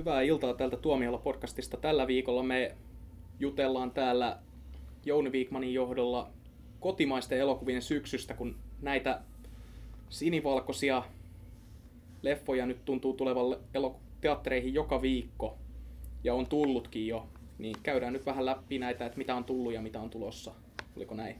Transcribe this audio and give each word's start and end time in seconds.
Hyvää 0.00 0.22
iltaa 0.22 0.54
tältä 0.54 0.76
Tuomiolla 0.76 1.18
podcastista. 1.18 1.76
Tällä 1.76 2.06
viikolla 2.06 2.42
me 2.42 2.76
jutellaan 3.40 3.90
täällä 3.90 4.38
Jouni 5.04 5.32
Viikmanin 5.32 5.74
johdolla 5.74 6.30
kotimaisten 6.80 7.38
elokuvien 7.38 7.82
syksystä, 7.82 8.34
kun 8.34 8.56
näitä 8.82 9.20
sinivalkoisia 10.08 11.02
leffoja 12.22 12.66
nyt 12.66 12.84
tuntuu 12.84 13.12
tulevan 13.12 13.56
teattereihin 14.20 14.74
joka 14.74 15.02
viikko 15.02 15.58
ja 16.24 16.34
on 16.34 16.46
tullutkin 16.46 17.06
jo, 17.06 17.28
niin 17.58 17.76
käydään 17.82 18.12
nyt 18.12 18.26
vähän 18.26 18.46
läpi 18.46 18.78
näitä, 18.78 19.06
että 19.06 19.18
mitä 19.18 19.34
on 19.34 19.44
tullut 19.44 19.72
ja 19.72 19.82
mitä 19.82 20.00
on 20.00 20.10
tulossa. 20.10 20.54
Oliko 20.96 21.14
näin? 21.14 21.36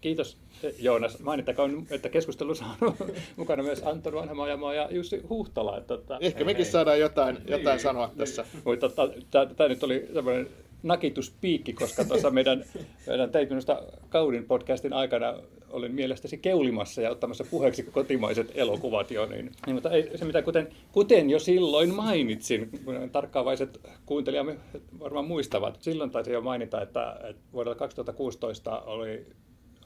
Kiitos 0.00 0.36
Joonas. 0.78 1.20
Mainittakoon, 1.20 1.86
että 1.90 2.08
keskustelussa 2.08 2.64
on 2.80 2.94
mukana 3.36 3.62
myös 3.62 3.82
Antto 3.82 4.12
Vanhamaa 4.12 4.74
ja 4.74 4.88
Jussi 4.90 5.22
Huhtala. 5.28 5.78
Että, 5.78 5.96
tota, 5.96 6.18
Ehkä 6.20 6.44
mekin 6.44 6.64
hei. 6.64 6.72
saadaan 6.72 7.00
jotain, 7.00 7.38
jotain 7.48 7.80
sanoa 7.80 8.10
tässä. 8.16 8.44
Mutta 8.64 8.88
tota, 8.88 9.12
tämä 9.56 9.68
nyt 9.68 9.82
oli 9.82 10.08
semmoinen 10.12 10.48
nakituspiikki, 10.82 11.72
koska 11.72 12.04
tuossa 12.04 12.30
meidän, 12.30 12.64
meidän 13.06 13.30
teit 13.30 13.48
minusta 13.48 13.82
kaudin 14.08 14.44
podcastin 14.44 14.92
aikana 14.92 15.34
olin 15.74 15.94
mielestäsi 15.94 16.38
keulimassa 16.38 17.02
ja 17.02 17.10
ottamassa 17.10 17.44
puheeksi 17.50 17.82
kotimaiset 17.82 18.52
elokuvat 18.54 19.10
jo. 19.10 19.26
Niin, 19.26 19.52
niin 19.66 19.74
mutta 19.74 19.90
ei, 19.90 20.10
se 20.18 20.24
mitä 20.24 20.42
kuten, 20.42 20.68
kuten 20.92 21.30
jo 21.30 21.38
silloin 21.38 21.94
mainitsin, 21.94 22.70
tarkkaavaiset 23.12 23.80
kuuntelijamme 24.06 24.56
varmaan 25.00 25.24
muistavat, 25.24 25.82
silloin 25.82 26.10
taisi 26.10 26.32
jo 26.32 26.40
mainita, 26.40 26.82
että, 26.82 27.20
että 27.28 27.42
vuodella 27.52 27.74
2016 27.74 28.80
oli 28.80 29.26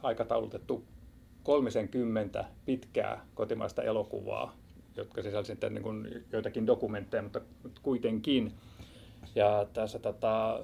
aikataulutettu 0.03 0.85
30 1.43 2.45
pitkää 2.65 3.27
kotimaista 3.35 3.83
elokuvaa, 3.83 4.57
jotka 4.97 5.23
sisälsivät 5.23 5.73
niin 5.73 5.83
kuin 5.83 6.25
joitakin 6.33 6.67
dokumentteja, 6.67 7.23
mutta 7.23 7.41
kuitenkin. 7.83 8.53
Ja 9.35 9.67
tässä 9.73 9.99
tota, 9.99 10.61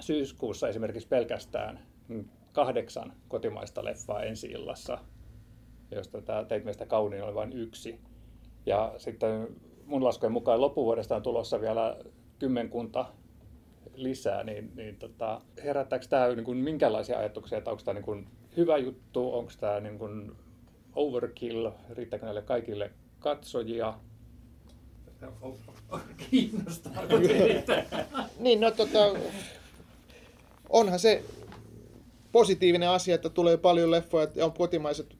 syyskuussa 0.00 0.68
esimerkiksi 0.68 1.08
pelkästään 1.08 1.80
kahdeksan 2.52 3.12
kotimaista 3.28 3.84
leffaa 3.84 4.22
ensi 4.22 4.46
illassa, 4.46 4.98
josta 5.90 6.22
tämä 6.22 6.44
Teit 6.44 6.64
meistä 6.64 6.86
kauniin 6.86 7.24
oli 7.24 7.34
vain 7.34 7.52
yksi. 7.52 8.00
Ja 8.66 8.94
sitten 8.98 9.48
mun 9.86 10.04
laskujen 10.04 10.32
mukaan 10.32 10.60
loppuvuodesta 10.60 11.16
on 11.16 11.22
tulossa 11.22 11.60
vielä 11.60 11.96
kymmenkunta 12.38 13.06
lisää, 13.94 14.44
niin, 14.44 14.72
niin 14.76 14.96
tota, 14.96 15.40
herättääkö 15.64 16.06
tämä 16.08 16.28
niin 16.28 16.44
kuin 16.44 16.58
minkälaisia 16.58 17.18
ajatuksia, 17.18 17.58
että 17.58 17.70
onko 17.70 17.82
tämä 17.82 17.94
niin 17.94 18.04
kuin 18.04 18.28
hyvä 18.56 18.78
juttu, 18.78 19.34
onko 19.34 19.52
tämä 19.60 19.80
niin 19.80 19.98
kuin 19.98 20.32
overkill, 20.94 21.70
riittääkö 21.90 22.26
näille 22.26 22.42
kaikille 22.42 22.90
katsojia? 23.18 23.94
Kiinnostaa. 26.30 26.92
niin, 28.38 28.60
no 28.60 28.70
tota, 28.70 28.98
onhan 30.68 30.98
se 30.98 31.24
positiivinen 32.32 32.88
asia, 32.88 33.14
että 33.14 33.28
tulee 33.28 33.56
paljon 33.56 33.90
leffoja 33.90 34.28
ja 34.34 34.44
on 34.44 34.52
kotimaiset, 34.52 35.16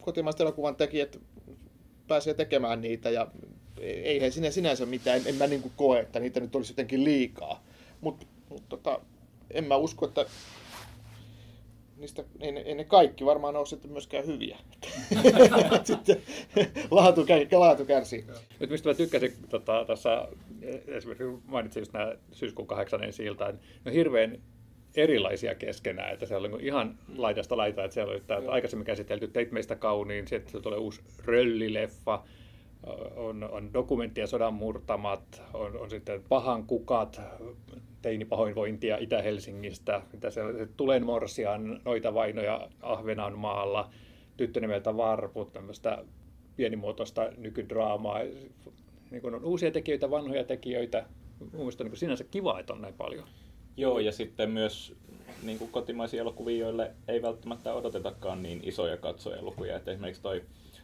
kotimaiset 0.00 0.40
elokuvan 0.40 0.76
tekijät 0.76 1.20
pääsee 2.08 2.34
tekemään 2.34 2.80
niitä 2.80 3.10
ja 3.10 3.26
eihän 3.80 4.32
sinä 4.32 4.50
sinänsä 4.50 4.86
mitään, 4.86 5.16
en, 5.16 5.26
en 5.26 5.34
mä 5.34 5.46
niin 5.46 5.72
koe, 5.76 6.00
että 6.00 6.20
niitä 6.20 6.40
nyt 6.40 6.56
olisi 6.56 6.72
jotenkin 6.72 7.04
liikaa. 7.04 7.64
Mutta 8.00 8.26
mut, 8.48 8.68
tota, 8.68 9.00
en 9.50 9.64
mä 9.64 9.76
usko, 9.76 10.06
että 10.06 10.26
niistä, 11.96 12.24
ei, 12.40 12.58
ei 12.58 12.74
ne 12.74 12.84
kaikki 12.84 13.24
varmaan 13.24 13.56
ole 13.56 13.66
sitten 13.66 13.92
myöskään 13.92 14.26
hyviä. 14.26 14.58
sitten 15.84 16.22
laatu, 16.90 17.26
laatu 17.52 17.84
kärsii. 17.84 18.24
Nyt 18.60 18.70
mistä 18.70 18.88
mä 18.88 18.94
tykkäsin 18.94 19.32
tota, 19.48 19.84
tässä, 19.86 20.28
esimerkiksi 20.86 21.42
mainitsin 21.46 21.80
just 21.80 21.92
nämä 21.92 22.12
syyskuun 22.32 22.68
kahdeksannen 22.68 23.12
siltaan, 23.12 23.60
no 23.84 23.92
hirveän 23.92 24.38
erilaisia 24.96 25.54
keskenään, 25.54 26.12
että 26.12 26.26
se 26.26 26.36
on 26.36 26.60
ihan 26.60 26.98
laidasta 27.16 27.56
laitaa, 27.56 27.84
että 27.84 27.94
siellä 27.94 28.12
oli 28.12 28.22
tämä 28.26 28.50
aikaisemmin 28.50 28.86
käsitelty 28.86 29.28
Teit 29.28 29.52
meistä 29.52 29.76
kauniin, 29.76 30.28
sitten 30.28 30.62
tulee 30.62 30.78
uusi 30.78 31.00
röllileffa, 31.24 32.24
on, 33.16 33.48
on 33.52 33.72
dokumenttia 33.72 34.26
sodan 34.26 34.54
murtamat, 34.54 35.42
on, 35.54 35.76
on 35.76 35.90
sitten 35.90 36.22
pahan 36.28 36.66
kukat, 36.66 37.20
teinipahoinvointia 38.02 38.96
Itä-Helsingistä, 38.96 40.02
mitä 40.12 40.30
se 40.30 40.42
on, 40.42 40.68
Tulenmorsian, 40.76 41.80
noita 41.84 42.14
vainoja 42.14 42.68
Ahvenanmaalla, 42.82 43.90
tyttö 44.36 44.60
nimeltä 44.60 44.96
Varput, 44.96 45.52
tämmöistä 45.52 46.04
pienimuotoista 46.56 47.28
nykydraamaa. 47.36 48.18
Niin 49.10 49.34
on 49.34 49.44
uusia 49.44 49.70
tekijöitä, 49.70 50.10
vanhoja 50.10 50.44
tekijöitä. 50.44 51.06
Mielestäni 51.52 51.90
niin 51.90 51.98
sinänsä 51.98 52.24
kiva, 52.24 52.60
että 52.60 52.72
on 52.72 52.82
näin 52.82 52.94
paljon. 52.94 53.24
Joo, 53.76 53.98
ja 53.98 54.12
sitten 54.12 54.50
myös 54.50 54.94
niin 55.42 55.58
kuin 55.58 55.70
kotimaisia 55.70 56.20
elokuvia, 56.20 56.58
joille 56.58 56.90
ei 57.08 57.22
välttämättä 57.22 57.74
odotetakaan 57.74 58.42
niin 58.42 58.60
isoja 58.64 58.96
katsojalukuja. 58.96 59.76
Että 59.76 59.90
esimerkiksi 59.90 60.22
toi 60.22 60.42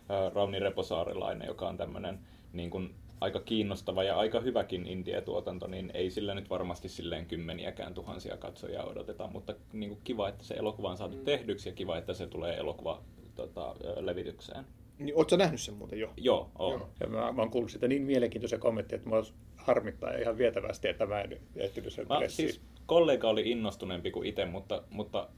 ää, 0.09 0.31
Rauni 0.34 0.59
Reposaarilainen, 0.59 1.49
joka 1.49 1.69
on 1.69 1.76
tämmöinen 1.76 2.19
niin 2.53 2.71
kuin 2.71 2.94
aika 3.21 3.41
kiinnostava 3.41 4.03
ja 4.03 4.16
aika 4.16 4.41
hyväkin 4.41 4.87
indie-tuotanto, 4.87 5.66
niin 5.66 5.91
ei 5.94 6.10
sillä 6.10 6.34
nyt 6.34 6.50
varmasti 6.50 6.88
silleen 6.88 7.26
kymmeniäkään 7.26 7.94
tuhansia 7.94 8.37
katsojia 8.37 8.84
odoteta, 8.84 9.28
mutta 9.32 9.55
niin 9.72 9.91
kuin 9.91 10.00
kiva, 10.05 10.28
että 10.28 10.44
se 10.44 10.55
elokuva 10.55 10.91
on 10.91 10.97
saatu 10.97 11.16
mm. 11.16 11.25
tehdyksi 11.25 11.69
ja 11.69 11.75
kiva, 11.75 11.99
että 11.99 12.15
se 12.15 12.26
tulee 12.26 12.56
elokuva 12.56 13.03
tota, 13.34 13.75
levitykseen. 14.00 14.65
Niin, 14.99 15.16
ootko 15.16 15.37
nähnyt 15.37 15.60
sen 15.60 15.75
muuten 15.75 15.99
jo? 15.99 16.12
Joo, 16.16 16.50
on. 16.59 16.72
Joo. 16.72 16.88
Ja 17.00 17.06
mä, 17.06 17.32
mä 17.32 17.43
oon 17.43 17.50
kuullut 17.50 17.70
sitä 17.70 17.88
niin 17.88 18.03
mielenkiintoisia 18.03 18.59
kommentteja, 18.59 18.97
että 18.97 19.10
mä 19.10 19.16
harmittaa 19.56 20.16
ihan 20.16 20.38
vietävästi, 20.38 20.88
että 20.88 21.06
mä 21.06 21.20
en 21.20 21.41
ehtinyt 21.56 21.93
sen 21.93 22.06
mä, 22.09 22.28
siis 22.28 22.60
kollega 22.88 23.28
oli 23.28 23.50
innostuneempi 23.50 24.10
kuin 24.10 24.28
itse, 24.28 24.44
mutta, 24.44 24.82
mutta 24.91 25.28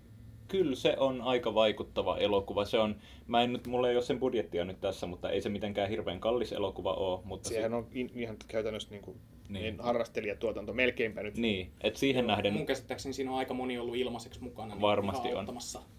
kyllä 0.49 0.77
se 0.77 0.97
on 0.99 1.21
aika 1.21 1.55
vaikuttava 1.55 2.17
elokuva. 2.19 2.65
Se 2.65 2.79
on, 2.79 2.97
mä 3.27 3.43
en 3.43 3.53
nyt, 3.53 3.67
mulla 3.67 3.89
ei 3.89 3.97
ole 3.97 4.03
sen 4.03 4.19
budjettia 4.19 4.65
nyt 4.65 4.81
tässä, 4.81 5.07
mutta 5.07 5.31
ei 5.31 5.41
se 5.41 5.49
mitenkään 5.49 5.89
hirveän 5.89 6.21
kallis 6.21 6.53
elokuva 6.53 6.95
ole. 6.95 7.21
Mutta 7.25 7.49
Siihen 7.49 7.71
se... 7.71 7.77
on 7.77 7.87
ihan 7.93 8.37
käytännössä 8.49 8.91
niin 8.91 9.03
kuin 9.03 9.17
niin. 9.49 9.63
niin 9.63 9.81
harrastelijatuotanto 9.81 10.73
melkeinpä 10.73 11.23
nyt. 11.23 11.37
Niin, 11.37 11.71
että 11.81 12.01
siihen 12.01 12.23
Joo, 12.23 12.27
nähden... 12.27 12.53
Mun 12.53 12.67
käsittääkseni 12.67 13.13
siinä 13.13 13.31
on 13.31 13.39
aika 13.39 13.55
moni 13.55 13.79
ollut 13.79 13.97
ilmaiseksi 13.97 14.43
mukana. 14.43 14.75
Niin 14.75 14.83
varmasti 14.83 15.35
on. 15.35 15.47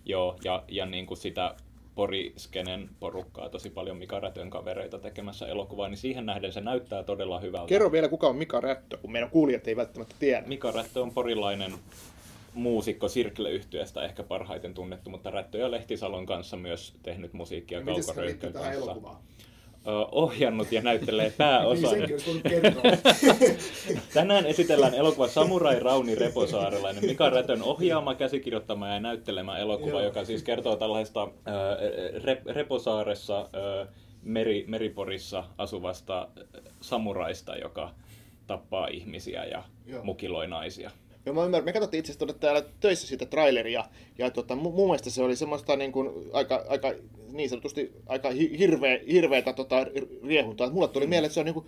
Joo, 0.06 0.38
ja, 0.44 0.64
ja 0.68 0.86
niin 0.86 1.06
kuin 1.06 1.18
sitä 1.18 1.56
Poriskenen 1.96 2.90
porukkaa, 3.00 3.50
tosi 3.50 3.70
paljon 3.70 3.98
Mika 3.98 4.20
Rätön 4.20 4.50
kavereita 4.50 5.00
tekemässä 5.00 5.48
elokuvaa, 5.48 5.90
niin 5.90 5.98
siihen 5.98 6.26
nähden 6.26 6.54
se 6.54 6.62
näyttää 6.62 7.04
todella 7.04 7.40
hyvältä. 7.40 7.68
Kerro 7.68 7.92
vielä, 7.92 8.08
kuka 8.08 8.28
on 8.28 8.36
Mika 8.36 8.62
Rättö, 8.62 8.98
kun 8.98 9.12
meidän 9.12 9.30
kuulijat 9.30 9.68
ei 9.68 9.76
välttämättä 9.76 10.16
tiedä. 10.20 10.44
Mika 10.48 10.72
Rättö 10.72 11.02
on 11.02 11.12
porilainen 11.12 11.74
muusikko 12.54 13.08
Sirkle-yhtiöstä 13.08 14.04
ehkä 14.04 14.24
parhaiten 14.24 14.74
tunnettu, 14.74 15.10
mutta 15.10 15.30
Rättö 15.30 15.58
ja 15.58 15.72
Lehtisalon 15.72 16.26
kanssa 16.26 16.58
myös 16.58 16.94
tehnyt 17.04 17.34
musiikkia 17.34 17.80
no, 17.80 17.86
Kauko 17.86 18.14
kanssa. 18.54 18.72
Elokuvaan? 18.72 19.18
Ohjannut 20.12 20.72
ja 20.72 20.82
näyttelee 20.82 21.34
pääosan. 21.38 21.94
Tänään 24.14 24.46
esitellään 24.46 24.94
elokuva 24.94 25.28
Samurai 25.28 25.80
Rauni 25.80 26.16
Reposaarelainen, 26.16 27.06
Mika 27.06 27.30
Rätön 27.30 27.64
ohjaama, 27.64 28.16
käsikirjoittama 28.16 28.88
ja 28.88 29.00
näyttelemä 29.00 29.58
elokuva, 29.58 29.90
Joo. 29.90 30.02
joka 30.02 30.26
siis 30.26 30.44
kertoo 30.44 30.76
tällaista 30.76 31.28
Re, 32.24 32.42
Reposaaressa 32.46 33.50
meri, 34.24 34.66
Meriporissa 34.68 35.44
asuvasta 35.58 36.28
samuraista, 36.82 37.56
joka 37.56 37.94
tappaa 38.48 38.88
ihmisiä 38.88 39.46
ja 39.46 39.64
Joo. 39.86 40.04
mukiloi 40.04 40.48
naisia. 40.48 40.92
Joo, 41.26 41.36
mä 41.36 41.46
ymmärrän. 41.46 41.66
Me 41.66 41.74
katsottiin 41.74 42.00
itse 42.00 42.12
asiassa 42.12 42.40
täällä 42.40 42.64
töissä 42.80 43.08
sitä 43.08 43.26
traileria, 43.26 43.86
ja 44.18 44.32
tota, 44.32 44.56
mun 44.56 44.74
mielestä 44.74 45.10
se 45.10 45.24
oli 45.24 45.36
semmoista 45.36 45.76
niin 45.76 45.92
kuin, 45.92 46.10
aika, 46.34 46.66
aika, 46.70 46.94
niin 47.32 47.50
sanotusti 47.50 47.92
aika 48.08 48.30
hirveä, 48.32 49.00
hirveätä 49.12 49.54
tota, 49.54 49.86
riehuntaa. 50.28 50.70
Mulle 50.70 50.88
tuli 50.88 51.06
mm. 51.06 51.10
mieleen, 51.10 51.26
että 51.26 51.34
se 51.34 51.40
on 51.40 51.46
niin 51.46 51.54
kuin, 51.54 51.66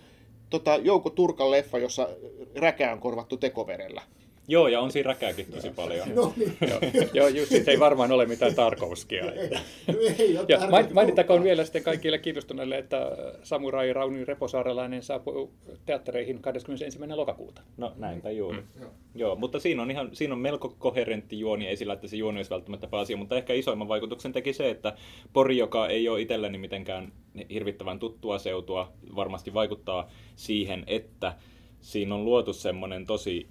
tota, 0.50 0.76
Jouko 0.76 1.10
Turkan 1.10 1.50
leffa, 1.50 1.78
jossa 1.78 2.08
räkä 2.56 2.92
on 2.92 3.00
korvattu 3.00 3.36
tekoverellä. 3.36 4.02
Joo, 4.48 4.68
ja 4.68 4.80
on 4.80 4.90
siinä 4.90 5.08
räkääkin 5.08 5.46
tosi 5.46 5.70
paljon. 5.70 6.14
no 6.14 6.32
niin. 6.36 6.56
joo, 6.60 6.80
joo, 7.12 7.28
just 7.28 7.50
se 7.50 7.70
ei 7.70 7.80
varmaan 7.80 8.12
ole 8.12 8.26
mitään 8.26 8.54
Tarkovskia. 8.54 9.24
ei, 10.18 10.34
ja 10.48 10.58
mainittakoon 10.92 11.42
vielä 11.42 11.64
sitten 11.64 11.82
kaikille 11.82 12.18
kiinnostuneille, 12.18 12.78
että 12.78 13.10
Samurai 13.42 13.92
Rauni 13.92 14.24
Reposaarelainen 14.24 15.02
saapuu 15.02 15.52
teattereihin 15.86 16.42
21. 16.42 16.98
lokakuuta. 17.14 17.62
No 17.76 17.92
näinpä 17.96 18.30
juuri. 18.30 18.58
Mm. 18.58 18.80
Joo. 18.80 18.90
joo. 19.14 19.36
mutta 19.36 19.60
siinä 19.60 19.82
on, 19.82 19.90
ihan, 19.90 20.10
siinä 20.12 20.34
on 20.34 20.40
melko 20.40 20.74
koherentti 20.78 21.38
juoni, 21.38 21.66
ei 21.66 21.76
sillä, 21.76 21.92
että 21.92 22.08
se 22.08 22.16
juoni 22.16 22.38
olisi 22.38 22.50
välttämättä 22.50 22.86
pääasia, 22.86 23.16
mutta 23.16 23.36
ehkä 23.36 23.52
isoimman 23.52 23.88
vaikutuksen 23.88 24.32
teki 24.32 24.52
se, 24.52 24.70
että 24.70 24.96
Pori, 25.32 25.56
joka 25.56 25.88
ei 25.88 26.08
ole 26.08 26.20
itselleni 26.20 26.58
mitenkään 26.58 27.12
hirvittävän 27.50 27.98
tuttua 27.98 28.38
seutua, 28.38 28.92
varmasti 29.16 29.54
vaikuttaa 29.54 30.10
siihen, 30.36 30.84
että 30.86 31.34
siinä 31.80 32.14
on 32.14 32.24
luotu 32.24 32.52
semmoinen 32.52 33.06
tosi 33.06 33.48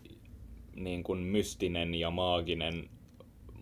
niin 0.76 1.04
kuin 1.04 1.20
mystinen 1.20 1.96
ja 1.96 2.12
maaginen 2.12 2.90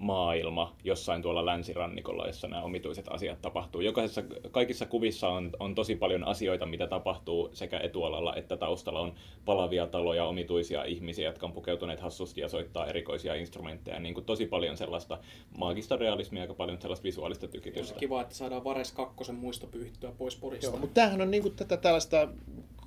maailma 0.01 0.75
jossain 0.83 1.21
tuolla 1.21 1.45
länsirannikolla, 1.45 2.27
jossa 2.27 2.47
nämä 2.47 2.63
omituiset 2.63 3.05
asiat 3.09 3.41
tapahtuu. 3.41 3.81
Jokaisessa, 3.81 4.23
kaikissa 4.51 4.85
kuvissa 4.85 5.29
on, 5.29 5.51
on 5.59 5.75
tosi 5.75 5.95
paljon 5.95 6.23
asioita, 6.23 6.65
mitä 6.65 6.87
tapahtuu 6.87 7.49
sekä 7.53 7.79
etualalla 7.79 8.35
että 8.35 8.57
taustalla. 8.57 8.99
On 8.99 9.13
palavia 9.45 9.87
taloja, 9.87 10.25
omituisia 10.25 10.83
ihmisiä, 10.83 11.29
jotka 11.29 11.45
on 11.45 11.53
pukeutuneet 11.53 11.99
hassusti 11.99 12.41
ja 12.41 12.49
soittaa 12.49 12.87
erikoisia 12.87 13.35
instrumentteja. 13.35 13.99
Niin 13.99 14.13
kuin 14.13 14.25
tosi 14.25 14.45
paljon 14.45 14.77
sellaista 14.77 15.17
maagista 15.57 15.95
realismia, 15.95 16.41
aika 16.41 16.53
paljon 16.53 16.81
sellaista 16.81 17.03
visuaalista 17.03 17.47
tykitystä. 17.47 17.99
Kiva, 17.99 18.21
että 18.21 18.35
saadaan 18.35 18.63
Vares 18.63 18.91
kakkosen 18.91 19.35
muisto 19.35 19.67
pyyhittyä 19.67 20.11
pois 20.17 20.35
Porista. 20.35 20.65
Joo, 20.65 20.77
mutta 20.77 20.93
tämähän 20.93 21.21
on 21.21 21.31
niinku 21.31 21.49
tätä 21.49 21.77
tällaista 21.77 22.27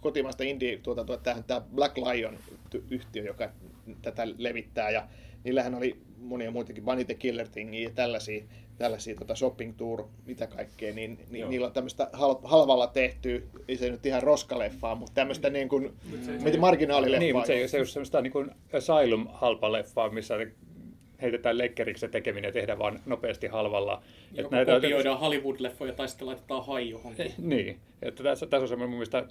kotimaista 0.01 0.45
indie-tuotantoa. 0.45 1.17
Tämähän 1.17 1.45
tämä 1.45 1.61
Black 1.75 1.97
Lion-yhtiö, 1.97 3.25
joka 3.25 3.51
tätä 4.03 4.29
levittää. 4.39 4.91
Ja 4.91 5.09
niillähän 5.45 5.75
oli 5.75 5.97
monia 6.19 6.51
muitakin, 6.51 6.85
Bunny 6.85 7.05
the 7.05 7.15
Killer 7.15 7.49
Thingia 7.49 7.89
ja 7.89 7.95
tällaisia, 7.95 8.45
tällaisia 8.79 9.15
tota 9.15 9.35
shopping 9.35 9.77
tour, 9.77 10.05
mitä 10.27 10.47
kaikkea, 10.47 10.95
niin, 10.95 11.19
niin 11.31 11.51
niillä 11.51 11.67
on 11.67 11.73
tämmöistä 11.73 12.09
hal, 12.13 12.35
halvalla 12.45 12.87
tehty, 12.87 13.49
ei 13.69 13.77
se 13.77 13.91
nyt 13.91 14.07
ihan 14.07 14.23
roskaleffaa, 14.23 14.95
mutta 14.95 15.15
tämmöistä 15.15 15.51
niin 15.51 15.69
kuin, 15.69 15.83
mm. 15.83 16.61
marginaalileffaa. 16.61 17.21
Niin, 17.21 17.35
mutta 17.35 17.47
se, 17.47 17.55
ei, 17.55 17.69
se 17.69 17.77
ei 17.77 17.81
ole 17.81 17.87
semmoista 17.87 18.21
niin 18.21 18.33
kuin 18.33 18.51
Asylum-halpaleffaa, 18.73 20.11
missä 20.11 20.35
heitetään 21.23 21.59
lekkeriksi 21.59 22.09
tekeminen 22.09 22.49
ja 22.49 22.53
tehdään 22.53 22.79
vaan 22.79 23.01
nopeasti 23.07 23.47
halvalla. 23.47 24.03
Joko 24.33 24.47
että 24.47 24.57
näitä, 24.57 24.73
kopioidaan 24.73 25.21
Hollywood-leffoja 25.21 25.93
tai 25.93 26.09
sitten 26.09 26.27
laitetaan 26.27 26.67
hai 26.67 26.91
johonkin. 26.91 27.33
niin, 27.39 27.79
että 28.03 28.23
tässä, 28.23 28.47
tässä 28.47 28.63
on 28.63 28.69
semmoinen 28.69 28.91
mun 28.91 28.99
mielestä 28.99 29.27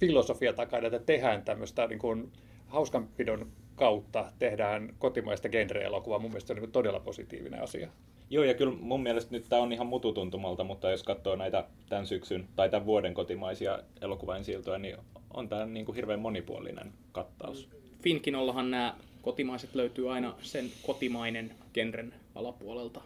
filosofia 0.00 0.52
takana, 0.52 0.86
että 0.86 0.98
tehdään 0.98 1.42
tämmöistä 1.42 1.86
niin 1.86 1.98
kuin 1.98 2.32
hauskanpidon 2.72 3.46
kautta 3.76 4.32
tehdään 4.38 4.94
kotimaista 4.98 5.48
genre-elokuvaa. 5.48 6.18
Mun 6.18 6.30
mielestä 6.30 6.46
se 6.46 6.52
on 6.52 6.62
niin 6.62 6.72
todella 6.72 7.00
positiivinen 7.00 7.62
asia. 7.62 7.88
Joo, 8.30 8.44
ja 8.44 8.54
kyllä 8.54 8.72
mun 8.80 9.02
mielestä 9.02 9.32
nyt 9.32 9.46
tämä 9.48 9.62
on 9.62 9.72
ihan 9.72 9.86
mututuntumalta, 9.86 10.64
mutta 10.64 10.90
jos 10.90 11.02
katsoo 11.02 11.36
näitä 11.36 11.64
tämän 11.88 12.06
syksyn 12.06 12.48
tai 12.56 12.70
tämän 12.70 12.86
vuoden 12.86 13.14
kotimaisia 13.14 13.78
elokuvain 14.00 14.44
siltoja, 14.44 14.78
niin 14.78 14.96
on 15.34 15.48
tämä 15.48 15.66
niin 15.66 15.86
kuin 15.86 15.96
hirveän 15.96 16.20
monipuolinen 16.20 16.92
kattaus. 17.12 17.68
Finkinollahan 18.02 18.70
nämä 18.70 18.94
kotimaiset 19.22 19.74
löytyy 19.74 20.12
aina 20.12 20.34
sen 20.42 20.70
kotimainen 20.86 21.54
genren 21.74 22.14
alapuolelta 22.34 23.00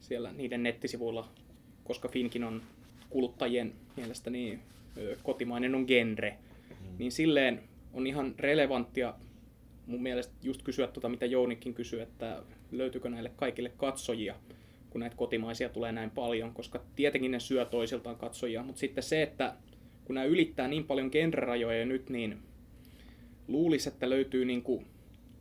siellä 0.00 0.32
niiden 0.32 0.62
nettisivuilla, 0.62 1.28
koska 1.84 2.08
Finkin 2.08 2.44
on 2.44 2.62
kuluttajien 3.10 3.72
mielestä 3.96 4.30
niin 4.30 4.60
kotimainen 5.22 5.74
on 5.74 5.84
genre, 5.86 6.38
mm. 6.70 6.98
niin 6.98 7.12
silleen 7.12 7.62
on 7.98 8.06
ihan 8.06 8.34
relevanttia 8.38 9.14
mun 9.86 10.02
mielestä 10.02 10.34
just 10.42 10.62
kysyä 10.62 10.86
tuota, 10.86 11.08
mitä 11.08 11.26
Jounikin 11.26 11.74
kysyi, 11.74 12.00
että 12.00 12.42
löytyykö 12.72 13.10
näille 13.10 13.32
kaikille 13.36 13.72
katsojia, 13.76 14.34
kun 14.90 15.00
näitä 15.00 15.16
kotimaisia 15.16 15.68
tulee 15.68 15.92
näin 15.92 16.10
paljon, 16.10 16.54
koska 16.54 16.80
tietenkin 16.96 17.30
ne 17.30 17.40
syö 17.40 17.64
toisiltaan 17.64 18.16
katsojia, 18.16 18.62
mutta 18.62 18.80
sitten 18.80 19.04
se, 19.04 19.22
että 19.22 19.54
kun 20.04 20.14
nämä 20.14 20.24
ylittää 20.24 20.68
niin 20.68 20.84
paljon 20.84 21.08
genrerajoja 21.12 21.86
nyt, 21.86 22.10
niin 22.10 22.38
luulisi, 23.48 23.88
että 23.88 24.10
löytyy 24.10 24.44
niin 24.44 24.62
kuin 24.62 24.86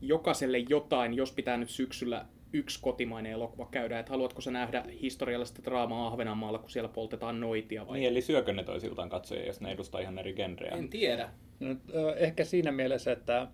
jokaiselle 0.01 0.57
jotain, 0.57 1.13
jos 1.13 1.31
pitää 1.31 1.57
nyt 1.57 1.69
syksyllä 1.69 2.25
yksi 2.53 2.79
kotimainen 2.81 3.31
elokuva 3.31 3.67
käydä, 3.71 3.99
että 3.99 4.11
haluatko 4.11 4.41
sä 4.41 4.51
nähdä 4.51 4.85
historiallista 5.01 5.61
draamaa 5.63 6.07
Ahvenanmaalla, 6.07 6.59
kun 6.59 6.69
siellä 6.69 6.89
poltetaan 6.89 7.39
noitia 7.39 7.87
vai? 7.87 7.99
Niin, 7.99 8.09
eli 8.09 8.21
syökö 8.21 8.53
ne 8.53 8.63
toisiltaan 8.63 9.09
katsojia, 9.09 9.47
jos 9.47 9.61
ne 9.61 9.71
edustaa 9.71 10.01
ihan 10.01 10.19
eri 10.19 10.33
genrejä? 10.33 10.75
En 10.75 10.89
tiedä. 10.89 11.29
No, 11.59 11.75
ehkä 12.15 12.43
siinä 12.43 12.71
mielessä, 12.71 13.11
että 13.11 13.47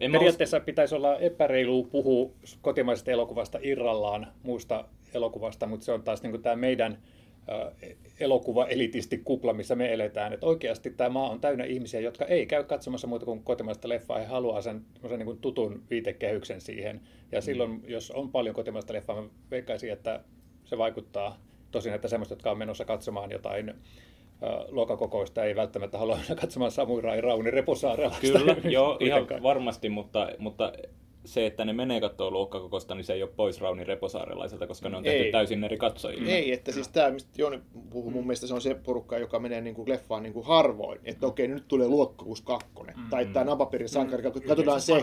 en 0.00 0.12
periaatteessa 0.12 0.56
os... 0.56 0.62
pitäisi 0.62 0.94
olla 0.94 1.18
epäreilu 1.18 1.84
puhua 1.84 2.32
kotimaisesta 2.62 3.10
elokuvasta 3.10 3.58
irrallaan 3.62 4.26
muusta 4.42 4.84
elokuvasta, 5.14 5.66
mutta 5.66 5.84
se 5.84 5.92
on 5.92 6.02
taas 6.02 6.22
niin 6.22 6.30
kuin 6.30 6.42
tämä 6.42 6.56
meidän 6.56 6.98
elokuva-elitisti 8.20 9.18
kupla, 9.18 9.52
missä 9.52 9.74
me 9.74 9.92
eletään. 9.92 10.32
Että 10.32 10.46
oikeasti 10.46 10.90
tämä 10.90 11.10
maa 11.10 11.30
on 11.30 11.40
täynnä 11.40 11.64
ihmisiä, 11.64 12.00
jotka 12.00 12.24
ei 12.24 12.46
käy 12.46 12.64
katsomassa 12.64 13.06
muuta 13.06 13.24
kuin 13.24 13.42
kotimaista 13.42 13.88
leffaa. 13.88 14.18
He 14.18 14.24
haluaa 14.24 14.62
sen, 14.62 14.84
sen 15.08 15.18
niin 15.18 15.26
kuin 15.26 15.38
tutun 15.38 15.82
viitekehyksen 15.90 16.60
siihen. 16.60 17.00
Ja 17.32 17.38
mm. 17.38 17.42
silloin, 17.42 17.82
jos 17.86 18.10
on 18.10 18.32
paljon 18.32 18.54
kotimaista 18.54 18.92
leffaa, 18.92 19.22
mä 19.22 19.28
veikkaisin, 19.50 19.92
että 19.92 20.20
se 20.64 20.78
vaikuttaa 20.78 21.40
tosin, 21.70 21.94
että 21.94 22.08
semmoista, 22.08 22.32
jotka 22.32 22.50
on 22.50 22.58
menossa 22.58 22.84
katsomaan 22.84 23.30
jotain 23.30 23.74
luokakokoista 24.68 25.44
ei 25.44 25.56
välttämättä 25.56 25.98
halua 25.98 26.18
katsomaan 26.40 26.70
Samurai 26.70 27.20
Rauni 27.20 27.50
Reposaarella. 27.50 28.16
Kyllä, 28.20 28.56
joo, 28.70 28.96
ihan 29.00 29.26
varmasti, 29.42 29.88
mutta, 29.88 30.28
mutta 30.38 30.72
se, 31.24 31.46
että 31.46 31.64
ne 31.64 31.72
menee 31.72 32.00
katsoa 32.00 32.30
luokkakokosta, 32.30 32.94
niin 32.94 33.04
se 33.04 33.12
ei 33.12 33.22
ole 33.22 33.30
pois 33.36 33.60
Rauni 33.60 33.84
Reposaarelaiselta, 33.84 34.66
koska 34.66 34.88
ne 34.88 34.96
on 34.96 35.02
tehty 35.02 35.24
ei. 35.24 35.32
täysin 35.32 35.64
eri 35.64 35.76
katsojille. 35.76 36.30
Ei, 36.30 36.52
että 36.52 36.72
siis 36.72 36.88
tämä, 36.88 37.10
mistä 37.10 37.30
Jooni 37.38 37.60
puhuu, 37.90 38.10
mun 38.10 38.24
mielestä 38.24 38.46
se 38.46 38.54
on 38.54 38.60
se 38.60 38.74
porukka, 38.74 39.18
joka 39.18 39.38
menee 39.38 39.60
niin 39.60 39.74
kuin 39.74 39.88
leffaan 39.88 40.22
niin 40.22 40.32
kuin 40.32 40.46
harvoin. 40.46 41.00
Että 41.04 41.26
okei, 41.26 41.48
nyt 41.48 41.64
tulee 41.68 41.88
luokkakuus 41.88 42.40
kakkonen. 42.40 42.96
Mm. 42.96 43.08
Tai 43.10 43.26
tämä 43.26 43.44
napapirin 43.44 43.88
sankari, 43.88 44.22
mm. 44.22 44.32
katsotaan 44.48 44.80
se. 44.80 45.02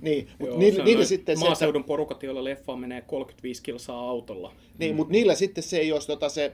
Niin, 0.00 0.28
mutta 0.38 0.56
niillä, 0.56 0.84
niillä 0.84 1.04
sitten 1.04 1.38
maaseudun 1.38 1.80
se, 1.80 1.82
että... 1.82 1.88
porukat, 1.88 2.22
joilla 2.22 2.44
leffaan 2.44 2.78
menee 2.78 3.00
35 3.00 3.62
kilsaa 3.62 4.00
autolla. 4.00 4.52
Niin, 4.78 4.92
mm. 4.92 4.96
mutta 4.96 5.12
niillä 5.12 5.34
sitten 5.34 5.64
se 5.64 5.78
ei 5.78 5.92
ole 5.92 6.00
tota, 6.06 6.28
se 6.28 6.52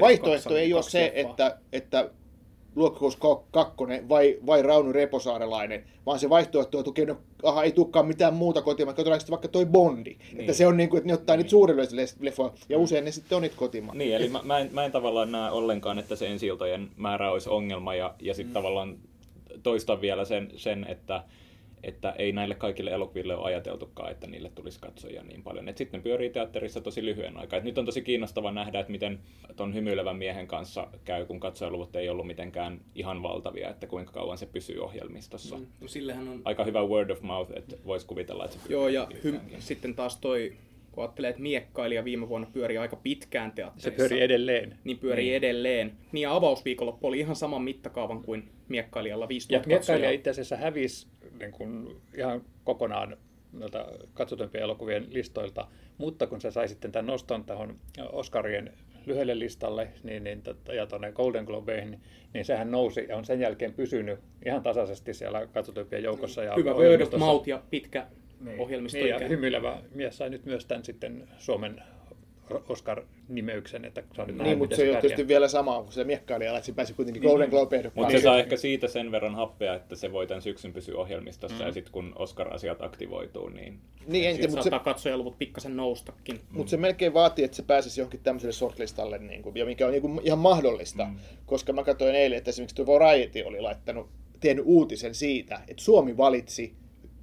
vaihtoehto 0.00 0.56
ei 0.56 0.74
ole 0.74 0.82
se, 0.82 1.12
että, 1.14 1.58
että 1.72 2.10
luokkakuus 2.76 3.18
kakkonen 3.50 4.08
vai, 4.08 4.38
vai 4.46 4.62
Raunu 4.62 4.92
Reposaarelainen, 4.92 5.84
vaan 6.06 6.18
se 6.18 6.30
vaihtoehto 6.30 6.78
on, 6.78 6.84
että 6.88 7.12
no, 7.12 7.18
aha, 7.42 7.62
ei 7.62 7.72
tulekaan 7.72 8.06
mitään 8.06 8.34
muuta 8.34 8.62
kotimaan, 8.62 8.96
katsotaan 8.96 9.20
sitten 9.20 9.30
vaikka 9.30 9.48
toi 9.48 9.66
Bondi. 9.66 10.10
Niin. 10.10 10.40
Että 10.40 10.52
se 10.52 10.66
on 10.66 10.76
niin 10.76 10.88
kuin, 10.88 10.98
että 10.98 11.06
ne 11.06 11.14
ottaa 11.14 11.36
niin. 11.36 11.38
niitä 11.38 11.50
suurille 11.50 11.82
leffoja, 12.20 12.52
ja 12.68 12.78
usein 12.78 13.04
ne 13.04 13.10
sitten 13.10 13.36
on 13.36 13.42
niitä 13.42 13.56
kotimaan. 13.56 13.98
Niin, 13.98 14.14
eli 14.14 14.28
mä, 14.28 14.40
mä, 14.42 14.58
en, 14.58 14.68
mä 14.72 14.84
en 14.84 14.92
tavallaan 14.92 15.32
näe 15.32 15.50
ollenkaan, 15.50 15.98
että 15.98 16.16
se 16.16 16.26
ensi 16.26 16.46
määrä 16.96 17.30
olisi 17.30 17.50
ongelma, 17.50 17.94
ja, 17.94 18.14
ja 18.20 18.34
sitten 18.34 18.50
mm. 18.50 18.54
tavallaan 18.54 18.96
toistan 19.62 20.00
vielä 20.00 20.24
sen, 20.24 20.48
sen 20.56 20.86
että 20.88 21.22
että 21.82 22.14
ei 22.18 22.32
näille 22.32 22.54
kaikille 22.54 22.90
elokuville 22.90 23.36
ole 23.36 23.44
ajateltukaan, 23.44 24.10
että 24.10 24.26
niille 24.26 24.50
tulisi 24.54 24.80
katsojia 24.80 25.22
niin 25.22 25.42
paljon. 25.42 25.68
Et 25.68 25.76
sitten 25.76 26.02
pyörii 26.02 26.30
teatterissa 26.30 26.80
tosi 26.80 27.04
lyhyen 27.04 27.36
aikaa. 27.36 27.56
Et 27.56 27.64
nyt 27.64 27.78
on 27.78 27.84
tosi 27.84 28.02
kiinnostava 28.02 28.52
nähdä, 28.52 28.80
että 28.80 28.92
miten 28.92 29.18
tuon 29.56 29.74
hymyilevän 29.74 30.16
miehen 30.16 30.46
kanssa 30.46 30.86
käy, 31.04 31.24
kun 31.26 31.40
katsojaluvut 31.40 31.96
ei 31.96 32.08
ollut 32.08 32.26
mitenkään 32.26 32.80
ihan 32.94 33.22
valtavia, 33.22 33.70
että 33.70 33.86
kuinka 33.86 34.12
kauan 34.12 34.38
se 34.38 34.46
pysyy 34.46 34.78
ohjelmistossa. 34.78 35.56
Mm, 35.56 35.66
no 35.80 35.88
sillähän 35.88 36.28
on... 36.28 36.42
Aika 36.44 36.64
hyvä 36.64 36.82
word 36.82 37.10
of 37.10 37.20
mouth, 37.20 37.52
että 37.56 37.76
voisi 37.86 38.06
kuvitella, 38.06 38.44
että 38.44 38.56
se 38.58 38.72
Joo, 38.72 38.88
ja 38.88 39.08
hy- 39.24 39.40
sitten 39.58 39.94
taas 39.94 40.16
toi 40.16 40.52
kun 40.96 41.04
ajattelee, 41.04 41.30
että 41.30 41.42
miekkailija 41.42 42.04
viime 42.04 42.28
vuonna 42.28 42.50
pyöri 42.52 42.78
aika 42.78 42.96
pitkään 42.96 43.52
teatterissa. 43.52 43.90
Se 43.90 43.96
pyöri 43.96 44.22
edelleen. 44.22 44.78
Niin 44.84 44.98
pyöri 44.98 45.22
niin. 45.22 45.36
edelleen. 45.36 45.92
Niin 46.12 46.22
ja 46.22 46.34
avausviikonloppu 46.34 47.06
oli 47.06 47.18
ihan 47.18 47.36
saman 47.36 47.62
mittakaavan 47.62 48.22
kuin 48.22 48.48
miekkailijalla 48.68 49.28
5000 49.28 49.70
Ja 49.70 49.76
miekkailija 49.76 50.10
itse 50.10 50.30
asiassa 50.30 50.56
hävisi 50.56 51.06
niin 51.38 51.52
kuin 51.52 51.96
ihan 52.18 52.42
kokonaan 52.64 53.16
noilta 53.52 53.86
katsotuimpien 54.14 54.64
elokuvien 54.64 55.06
listoilta, 55.10 55.68
mutta 55.98 56.26
kun 56.26 56.40
se 56.40 56.50
sai 56.50 56.68
sitten 56.68 56.92
tämän 56.92 57.06
noston 57.06 57.44
tähän 57.44 57.74
Oscarien 58.12 58.72
lyhyelle 59.06 59.38
listalle 59.38 59.88
niin, 60.02 60.24
niin, 60.24 60.42
ja 60.74 60.86
tuonne 60.86 61.12
Golden 61.12 61.44
Globeihin, 61.44 61.90
niin, 61.90 62.00
niin 62.34 62.44
sehän 62.44 62.70
nousi 62.70 63.06
ja 63.08 63.16
on 63.16 63.24
sen 63.24 63.40
jälkeen 63.40 63.74
pysynyt 63.74 64.18
ihan 64.46 64.62
tasaisesti 64.62 65.14
siellä 65.14 65.46
katsotuimpien 65.46 66.02
joukossa. 66.02 66.44
Ja 66.44 66.54
Hyvä 66.56 66.74
word 66.74 67.00
of 67.00 67.14
mouth 67.14 67.48
ja 67.48 67.62
pitkä 67.70 68.06
niin, 68.40 68.60
ohjelmisto. 68.60 68.98
Niin, 68.98 69.08
ja 69.08 69.28
hymyilevä 69.28 69.82
mies 69.94 70.18
sai 70.18 70.30
nyt 70.30 70.44
myös 70.44 70.66
tämän 70.66 70.84
sitten 70.84 71.28
Suomen 71.38 71.82
Oscar-nimeyksen. 72.68 73.84
Että 73.84 74.02
saa 74.16 74.26
nyt 74.26 74.38
niin, 74.38 74.58
mutta 74.58 74.76
se 74.76 74.82
ei 74.82 74.90
ole 74.90 75.00
tietysti 75.00 75.28
vielä 75.28 75.48
sama 75.48 75.82
kuin 75.82 75.92
se 75.92 76.04
miekkailija, 76.04 76.56
että 76.56 76.66
se 76.66 76.72
pääsi 76.72 76.94
kuitenkin 76.94 77.20
niin, 77.20 77.30
Golden 77.30 77.50
globe 77.50 77.90
Mutta 77.94 78.12
se 78.12 78.20
saa 78.20 78.38
ehkä 78.38 78.56
siitä 78.56 78.88
sen 78.88 79.12
verran 79.12 79.34
happea, 79.34 79.74
että 79.74 79.96
se 79.96 80.12
voi 80.12 80.26
tämän 80.26 80.42
syksyn 80.42 80.72
pysyä 80.72 80.98
ohjelmistossa, 80.98 81.58
mm. 81.58 81.66
ja 81.66 81.72
sitten 81.72 81.92
kun 81.92 82.12
Oscar-asiat 82.16 82.82
aktivoituu, 82.82 83.48
niin... 83.48 83.78
Niin, 84.06 84.30
entä, 84.30 84.48
mutta 84.48 84.62
saattaa 84.62 84.78
se... 84.78 84.84
katsojaluvut 84.84 85.38
pikkasen 85.38 85.76
noustakin. 85.76 86.36
Mm. 86.36 86.56
Mutta 86.56 86.70
se 86.70 86.76
melkein 86.76 87.14
vaatii, 87.14 87.44
että 87.44 87.56
se 87.56 87.62
pääsisi 87.62 88.00
johonkin 88.00 88.20
tämmöiselle 88.22 88.52
shortlistalle, 88.52 89.18
niin 89.18 89.42
kuin, 89.42 89.56
ja 89.56 89.64
mikä 89.64 89.86
on 89.86 89.92
niin 89.92 90.02
kuin 90.02 90.20
ihan 90.24 90.38
mahdollista. 90.38 91.04
Mm. 91.04 91.16
Koska 91.46 91.72
mä 91.72 91.84
katsoin 91.84 92.14
eilen, 92.14 92.38
että 92.38 92.50
esimerkiksi 92.50 92.76
tuo 92.76 92.86
Variety 92.86 93.42
oli 93.42 93.60
laittanut, 93.60 94.08
tehnyt 94.40 94.64
uutisen 94.66 95.14
siitä, 95.14 95.60
että 95.68 95.82
Suomi 95.82 96.16
valitsi 96.16 96.74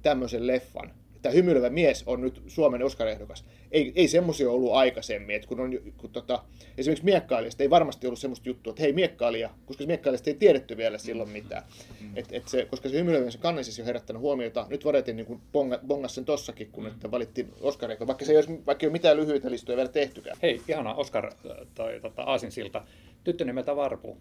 tämmöisen 0.02 0.46
leffan, 0.46 0.90
tämä 1.24 1.34
hymyilevä 1.34 1.70
mies 1.70 2.02
on 2.06 2.20
nyt 2.20 2.42
Suomen 2.46 2.82
Oscar-ehdokas. 2.82 3.44
Ei, 3.72 3.92
ei 3.94 4.08
semmoisia 4.08 4.50
ollut 4.50 4.72
aikaisemmin, 4.72 5.36
että 5.36 5.48
kun 5.48 5.60
on 5.60 5.78
kun 5.96 6.10
tota, 6.10 6.42
esimerkiksi 6.78 7.04
miekkailijasta 7.04 7.62
ei 7.62 7.70
varmasti 7.70 8.06
ollut 8.06 8.18
semmoista 8.18 8.48
juttua, 8.48 8.70
että 8.70 8.82
hei 8.82 8.92
miekkailija, 8.92 9.50
koska 9.66 9.84
miekkailijasta 9.86 10.30
ei 10.30 10.34
tiedetty 10.34 10.76
vielä 10.76 10.98
silloin 10.98 11.28
mitään. 11.28 11.62
Mm. 12.00 12.12
Et, 12.16 12.26
et 12.32 12.48
se, 12.48 12.64
koska 12.64 12.88
se 12.88 12.94
hymyilevä 12.94 13.30
se 13.30 13.38
kanne 13.38 13.62
siis 13.62 13.80
on 13.80 13.86
herättänyt 13.86 14.22
huomiota. 14.22 14.66
Nyt 14.70 14.84
varettiin 14.84 15.16
niin 15.16 15.40
bonga, 15.52 15.78
bongas 15.86 16.14
sen 16.14 16.24
tossakin, 16.24 16.68
kun 16.72 16.84
mm. 16.84 16.90
että 16.90 17.10
valittiin 17.10 17.48
oscar 17.60 17.90
vaikka 18.06 18.24
se 18.24 18.32
ei 18.32 18.38
olisi, 18.38 18.60
vaikka 18.66 18.84
ei 18.84 18.88
ole 18.88 18.92
mitään 18.92 19.16
lyhyitä 19.16 19.50
listoja 19.50 19.76
vielä 19.76 19.88
tehtykään. 19.88 20.36
Hei, 20.42 20.60
ihana 20.68 20.94
Oscar, 20.94 21.32
toi, 21.74 22.00
tota, 22.00 22.22
Aasinsilta. 22.22 22.84
Tyttö 23.24 23.44
nimeltä 23.44 23.76
Varpu 23.76 24.18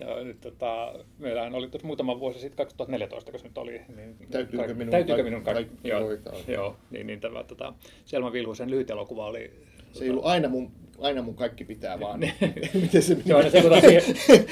Ja 0.00 0.24
nyt, 0.24 0.40
tota, 0.40 0.94
meillähän 1.18 1.54
oli 1.54 1.68
tuossa 1.68 1.86
muutama 1.86 2.20
vuosi 2.20 2.38
sitten, 2.38 2.56
2014, 2.56 3.30
kun 3.30 3.40
se 3.40 3.46
nyt 3.46 3.58
oli. 3.58 3.80
Niin, 3.96 4.16
Täytyykö 4.30 4.74
minun 4.74 4.90
täytyykö 4.90 5.22
minun 5.22 5.42
kaikki, 5.42 5.64
kaikki 5.64 5.88
joo, 5.88 6.00
hoitaa? 6.00 6.34
joo, 6.48 6.76
niin, 6.90 7.06
niin 7.06 7.20
tämä 7.20 7.44
tota, 7.44 7.74
Selma 8.04 8.32
Vilhusen 8.32 8.70
lyhyt 8.70 8.90
elokuva 8.90 9.26
oli 9.26 9.50
Se 9.92 10.04
ei 10.04 10.10
ollut 10.10 10.24
aina 10.26 10.48
mun, 10.48 10.72
aina 10.98 11.22
mun 11.22 11.34
kaikki 11.34 11.64
pitää 11.64 12.00
vaan. 12.00 12.20
Miten 12.82 13.02
se 13.02 13.16
Se 13.26 13.34
on 13.34 13.36
aina 13.36 13.50
sekoita 13.50 13.80
siihen, 13.80 14.02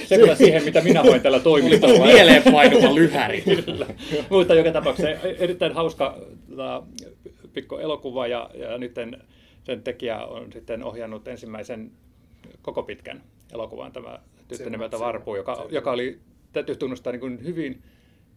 sekoita 0.07 0.35
siihen, 0.35 0.65
mitä 0.65 0.81
minä 0.81 1.03
hoin 1.03 1.21
tällä 1.21 1.41
toimistolla. 1.41 2.07
Mieleen 2.07 2.43
painuva 2.53 2.95
lyhäri. 2.95 3.45
Mutta 4.31 4.55
joka 4.55 4.73
tapauksessa 4.73 5.11
erittäin 5.39 5.73
hauska 5.73 6.19
tota, 6.49 6.83
pikku 7.53 7.77
elokuva 7.77 8.27
ja, 8.27 8.51
ja 8.55 8.79
nyt 8.79 8.95
sen 9.65 9.83
tekijä 9.83 10.25
on 10.25 10.53
sitten 10.53 10.85
ohjannut 10.85 11.29
ensimmäisen 11.29 11.91
koko 12.63 12.83
pitkän 12.83 13.23
elokuvan 13.53 13.93
tämä 13.93 14.19
tyttö 14.49 14.71
nimeltä 14.71 14.99
Varpu, 14.99 15.37
joka, 15.37 15.55
semmoinen. 15.55 15.75
joka 15.75 15.91
oli, 15.91 16.21
täytyy 16.53 16.77
tunnustaa, 16.77 17.13
niin 17.13 17.21
kuin 17.21 17.45
hyvin, 17.45 17.83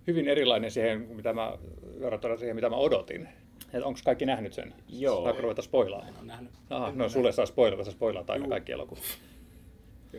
hyvin 0.08 0.28
erilainen 0.28 0.72
siihen, 0.72 1.02
mitä 1.02 1.34
mä, 1.34 1.58
verrattuna 2.00 2.38
siihen, 2.38 2.56
mitä 2.56 2.70
mä 2.70 2.76
odotin. 2.76 3.28
Onko 3.84 4.00
kaikki 4.06 4.26
nähnyt 4.26 4.54
sen? 4.54 4.74
Joo. 4.90 5.24
Saako 5.24 5.42
ruveta 5.42 5.62
spoilaamaan? 5.62 6.14
En 6.14 6.20
ole 6.20 6.28
nähnyt. 6.28 6.52
Aha, 6.70 6.92
no 6.96 7.10
sulle 7.10 7.32
saa 7.32 7.46
spoilata, 7.46 7.84
sä 7.84 7.92
spoilaat 7.92 8.30
aina 8.30 8.48
kaikki 8.48 8.72
elokuvat. 8.72 9.04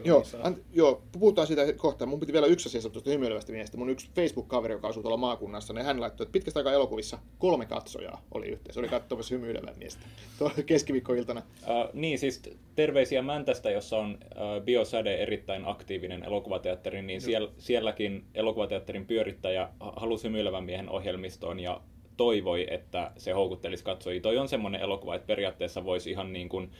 Joo, 0.04 0.24
an, 0.42 0.56
joo, 0.72 1.02
puhutaan 1.12 1.46
siitä 1.46 1.72
kohta. 1.72 2.06
Mun 2.06 2.20
piti 2.20 2.32
vielä 2.32 2.46
yksi 2.46 2.68
asia 2.68 2.80
sanoa 2.80 2.92
tuosta 2.92 3.10
hymyilevästä 3.10 3.52
miehestä. 3.52 3.76
Mun 3.76 3.90
yksi 3.90 4.10
Facebook-kaveri, 4.14 4.74
joka 4.74 4.88
asuu 4.88 5.02
tuolla 5.02 5.16
maakunnassa, 5.16 5.72
niin 5.72 5.84
hän 5.84 6.00
laittoi, 6.00 6.24
että 6.24 6.32
pitkästä 6.32 6.60
aikaa 6.60 6.72
elokuvissa 6.72 7.18
kolme 7.38 7.66
katsojaa 7.66 8.22
oli 8.34 8.46
yhteensä. 8.46 8.80
Oli 8.80 8.88
katsomassa 8.88 9.34
hymyilevää 9.34 9.74
miestä. 9.76 10.00
Keskiviikkoiltana. 10.66 11.42
Uh, 11.62 11.90
niin, 11.92 12.18
siis 12.18 12.42
terveisiä 12.74 13.22
Mäntästä, 13.22 13.70
jossa 13.70 13.96
on 13.96 14.18
uh, 14.24 14.64
Biosäde 14.64 15.14
erittäin 15.14 15.62
aktiivinen 15.66 16.24
elokuvateatteri, 16.24 17.02
niin 17.02 17.20
siellä, 17.20 17.48
sielläkin 17.58 18.24
elokuvateatterin 18.34 19.06
pyörittäjä 19.06 19.68
ha- 19.80 19.92
halusi 19.96 20.24
hymyilevän 20.24 20.64
miehen 20.64 20.88
ohjelmistoon 20.88 21.60
ja 21.60 21.80
toivoi, 22.16 22.66
että 22.70 23.12
se 23.16 23.32
houkuttelisi 23.32 23.84
katsojia. 23.84 24.20
Toi 24.20 24.38
on 24.38 24.48
semmoinen 24.48 24.80
elokuva, 24.80 25.14
että 25.14 25.26
periaatteessa 25.26 25.84
voisi 25.84 26.10
ihan 26.10 26.32
niin 26.32 26.48
kuin, 26.48 26.70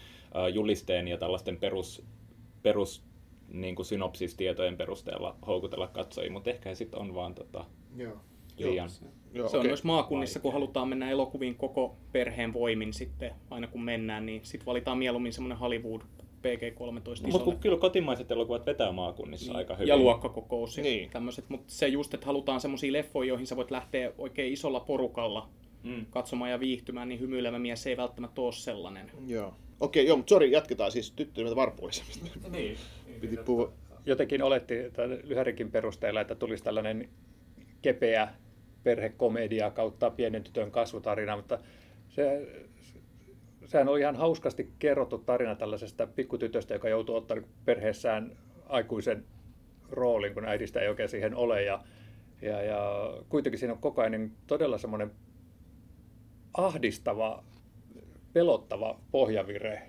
julisteen 0.52 1.08
ja 1.08 1.18
tällaisten 1.18 1.56
perus, 1.56 2.02
perus 2.62 3.02
niin 3.48 3.74
kuin 3.74 3.86
synopsistietojen 3.86 4.76
perusteella 4.76 5.36
houkutella 5.46 5.88
katsojia, 5.88 6.30
mutta 6.32 6.50
ehkä 6.50 6.74
sitten 6.74 7.00
on 7.00 7.14
vaan 7.14 7.34
tota, 7.34 7.64
Joo. 7.96 8.16
liian... 8.58 8.88
Joo, 9.34 9.48
Se 9.48 9.56
on 9.56 9.60
okei. 9.60 9.70
myös 9.70 9.84
maakunnissa, 9.84 10.40
kun 10.40 10.52
halutaan 10.52 10.88
mennä 10.88 11.10
elokuviin 11.10 11.54
koko 11.54 11.96
perheen 12.12 12.52
voimin 12.52 12.92
sitten, 12.92 13.34
aina 13.50 13.66
kun 13.66 13.82
mennään, 13.82 14.26
niin 14.26 14.40
sitten 14.44 14.66
valitaan 14.66 14.98
mieluummin 14.98 15.32
semmoinen 15.32 15.58
Hollywood 15.58 16.00
PG-13 16.42 16.82
Mutta 16.92 17.28
isolle. 17.28 17.44
kun 17.44 17.58
kyllä 17.58 17.76
kotimaiset 17.78 18.30
elokuvat 18.30 18.66
vetää 18.66 18.92
maakunnissa 18.92 19.46
Niin. 19.52 19.56
aika 19.56 19.74
hyvin. 19.74 19.88
Ja 19.88 19.96
luokkakokous 19.96 20.76
ja 20.76 20.82
Niin. 20.82 20.96
niin. 20.98 21.10
tämmöiset, 21.10 21.44
mutta 21.48 21.72
se 21.72 21.88
just, 21.88 22.14
että 22.14 22.26
halutaan 22.26 22.60
semmoisia 22.60 22.92
leffoja, 22.92 23.28
joihin 23.28 23.46
sä 23.46 23.56
voit 23.56 23.70
lähteä 23.70 24.12
oikein 24.18 24.52
isolla 24.52 24.80
porukalla 24.80 25.48
Mm. 25.82 26.06
katsomaan 26.10 26.50
ja 26.50 26.60
viihtymään, 26.60 27.08
niin 27.08 27.20
hymyilevä 27.20 27.58
mies 27.58 27.86
ei 27.86 27.96
välttämättä 27.96 28.40
ole 28.40 28.52
sellainen. 28.52 29.10
Joo. 29.26 29.54
Okei, 29.82 30.06
joo, 30.06 30.16
mutta 30.16 30.30
sori, 30.30 30.50
jatketaan 30.50 30.92
siis 30.92 31.10
tyttö 31.10 31.40
nimeltä 31.40 31.56
Varpu 31.56 31.84
oli 31.84 31.92
se, 31.92 32.02
mistä 32.08 32.48
Niin. 32.48 32.76
piti 33.20 33.36
puhua. 33.36 33.72
jotenkin 34.06 34.42
oletti 34.42 34.74
tämän 34.92 35.18
lyhärikin 35.24 35.70
perusteella, 35.70 36.20
että 36.20 36.34
tulisi 36.34 36.64
tällainen 36.64 37.08
kepeä 37.82 38.28
perhekomedia 38.82 39.70
kautta 39.70 40.10
pienen 40.10 40.44
tytön 40.44 40.70
kasvutarina, 40.70 41.36
mutta 41.36 41.58
se, 42.08 42.46
sehän 43.64 43.88
oli 43.88 44.00
ihan 44.00 44.16
hauskasti 44.16 44.70
kerrottu 44.78 45.18
tarina 45.18 45.54
tällaisesta 45.54 46.06
pikkutytöstä, 46.06 46.74
joka 46.74 46.88
joutuu 46.88 47.16
ottaa 47.16 47.36
niin 47.36 47.50
perheessään 47.64 48.36
aikuisen 48.68 49.24
roolin, 49.90 50.34
kun 50.34 50.44
äidistä 50.44 50.80
ei 50.80 50.88
oikein 50.88 51.08
siihen 51.08 51.34
ole. 51.34 51.62
Ja, 51.62 51.84
ja, 52.42 52.62
ja 52.62 53.12
kuitenkin 53.28 53.58
siinä 53.58 53.72
on 53.72 53.78
koko 53.78 54.00
ajan 54.00 54.12
niin 54.12 54.32
todella 54.46 54.78
semmoinen 54.78 55.10
ahdistava, 56.54 57.44
pelottava 58.32 59.00
pohjavire, 59.10 59.82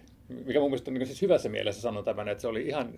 mikä 0.45 0.59
mun 0.59 0.69
mielestä 0.69 0.91
niin 0.91 1.07
siis 1.07 1.21
hyvässä 1.21 1.49
mielessä 1.49 1.81
sanon 1.81 2.03
tämän, 2.03 2.27
että 2.27 2.41
se 2.41 2.47
oli 2.47 2.67
ihan, 2.67 2.93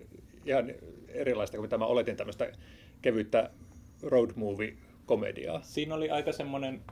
ihan 0.46 0.74
erilaista 1.08 1.56
kuin 1.56 1.64
mitä 1.64 1.78
mä 1.78 1.86
oletin 1.86 2.16
tämmöistä 2.16 2.52
kevyttä 3.02 3.50
road 4.02 4.30
movie-komediaa. 4.36 5.62
Siinä 5.62 5.94
oli 5.94 6.10
aika 6.10 6.32
semmoinen 6.32 6.82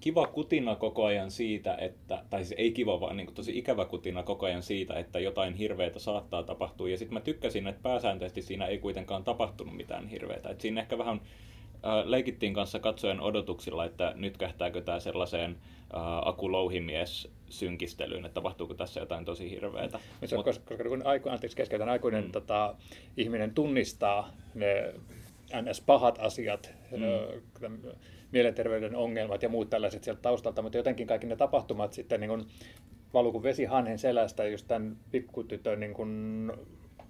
kiva 0.00 0.26
kutina 0.26 0.76
koko 0.76 1.04
ajan 1.04 1.30
siitä, 1.30 1.76
että, 1.76 2.24
tai 2.30 2.44
siis 2.44 2.58
ei 2.58 2.72
kiva, 2.72 3.00
vaan 3.00 3.16
niin 3.16 3.34
tosi 3.34 3.58
ikävä 3.58 3.84
kutina 3.84 4.22
koko 4.22 4.46
ajan 4.46 4.62
siitä, 4.62 4.94
että 4.94 5.18
jotain 5.18 5.54
hirveätä 5.54 5.98
saattaa 5.98 6.42
tapahtua. 6.42 6.88
Ja 6.88 6.98
sitten 6.98 7.14
mä 7.14 7.20
tykkäsin, 7.20 7.66
että 7.66 7.82
pääsääntöisesti 7.82 8.42
siinä 8.42 8.66
ei 8.66 8.78
kuitenkaan 8.78 9.24
tapahtunut 9.24 9.76
mitään 9.76 10.08
hirveätä. 10.08 10.48
Et 10.48 10.60
siinä 10.60 10.80
ehkä 10.80 10.98
vähän 10.98 11.16
äh, 11.16 11.55
leikittiin 12.04 12.54
kanssa 12.54 12.78
katsojan 12.78 13.20
odotuksilla, 13.20 13.84
että 13.84 14.12
nyt 14.16 14.36
kähtääkö 14.36 14.80
tämä 14.80 15.00
sellaiseen 15.00 15.50
äh, 15.50 16.02
Aku 16.24 16.52
Louhimies 16.52 17.28
synkistelyyn, 17.48 18.24
että 18.24 18.34
tapahtuuko 18.34 18.74
tässä 18.74 19.00
jotain 19.00 19.24
tosi 19.24 19.50
hirveätä. 19.50 19.98
Se, 20.24 20.36
koska, 20.36 20.64
koska 20.64 20.88
kun 20.88 21.06
aiku, 21.06 21.28
anteeksi 21.28 21.56
keskeytän, 21.56 21.88
aikuinen 21.88 22.24
mm. 22.24 22.32
tota, 22.32 22.74
ihminen 23.16 23.54
tunnistaa 23.54 24.32
ne 24.54 24.94
NS-pahat 25.62 26.18
asiat, 26.18 26.74
mm. 26.90 27.02
ö, 27.02 27.40
mielenterveyden 28.32 28.96
ongelmat 28.96 29.42
ja 29.42 29.48
muut 29.48 29.70
tällaiset 29.70 30.04
sieltä 30.04 30.22
taustalta, 30.22 30.62
mutta 30.62 30.78
jotenkin 30.78 31.06
kaikki 31.06 31.26
ne 31.26 31.36
tapahtumat 31.36 31.92
sitten 31.92 32.20
niin 32.20 32.28
kuin 32.28 32.46
valuu 33.14 33.32
kuin 33.32 33.42
vesi 33.42 33.64
hanhen 33.64 33.98
selästä 33.98 34.44
just 34.44 34.68
tämän 34.68 34.96
pikkutytön 35.10 35.80
niin 35.80 35.94
kuin 35.94 36.52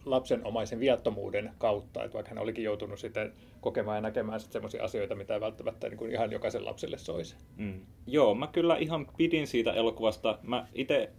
lapsenomaisen 0.07 0.81
viattomuuden 0.81 1.51
kautta, 1.59 2.05
että 2.05 2.15
vaikka 2.15 2.31
hän 2.31 2.43
olikin 2.43 2.65
joutunut 2.65 2.99
sitten 2.99 3.33
kokemaan 3.61 3.97
ja 3.97 4.01
näkemään 4.01 4.41
sitten 4.41 4.53
sellaisia 4.53 4.85
asioita, 4.85 5.15
mitä 5.15 5.35
ei 5.35 5.41
välttämättä 5.41 5.89
niin 5.89 5.99
kuin 5.99 6.11
ihan 6.13 6.33
jokaisen 6.33 6.65
lapselle 6.65 6.99
soisi. 6.99 7.37
Mm. 7.57 7.81
Joo, 8.07 8.35
mä 8.35 8.47
kyllä 8.47 8.77
ihan 8.77 9.07
pidin 9.17 9.47
siitä 9.47 9.73
elokuvasta. 9.73 10.39
Mä 10.43 10.67
itse 10.75 11.11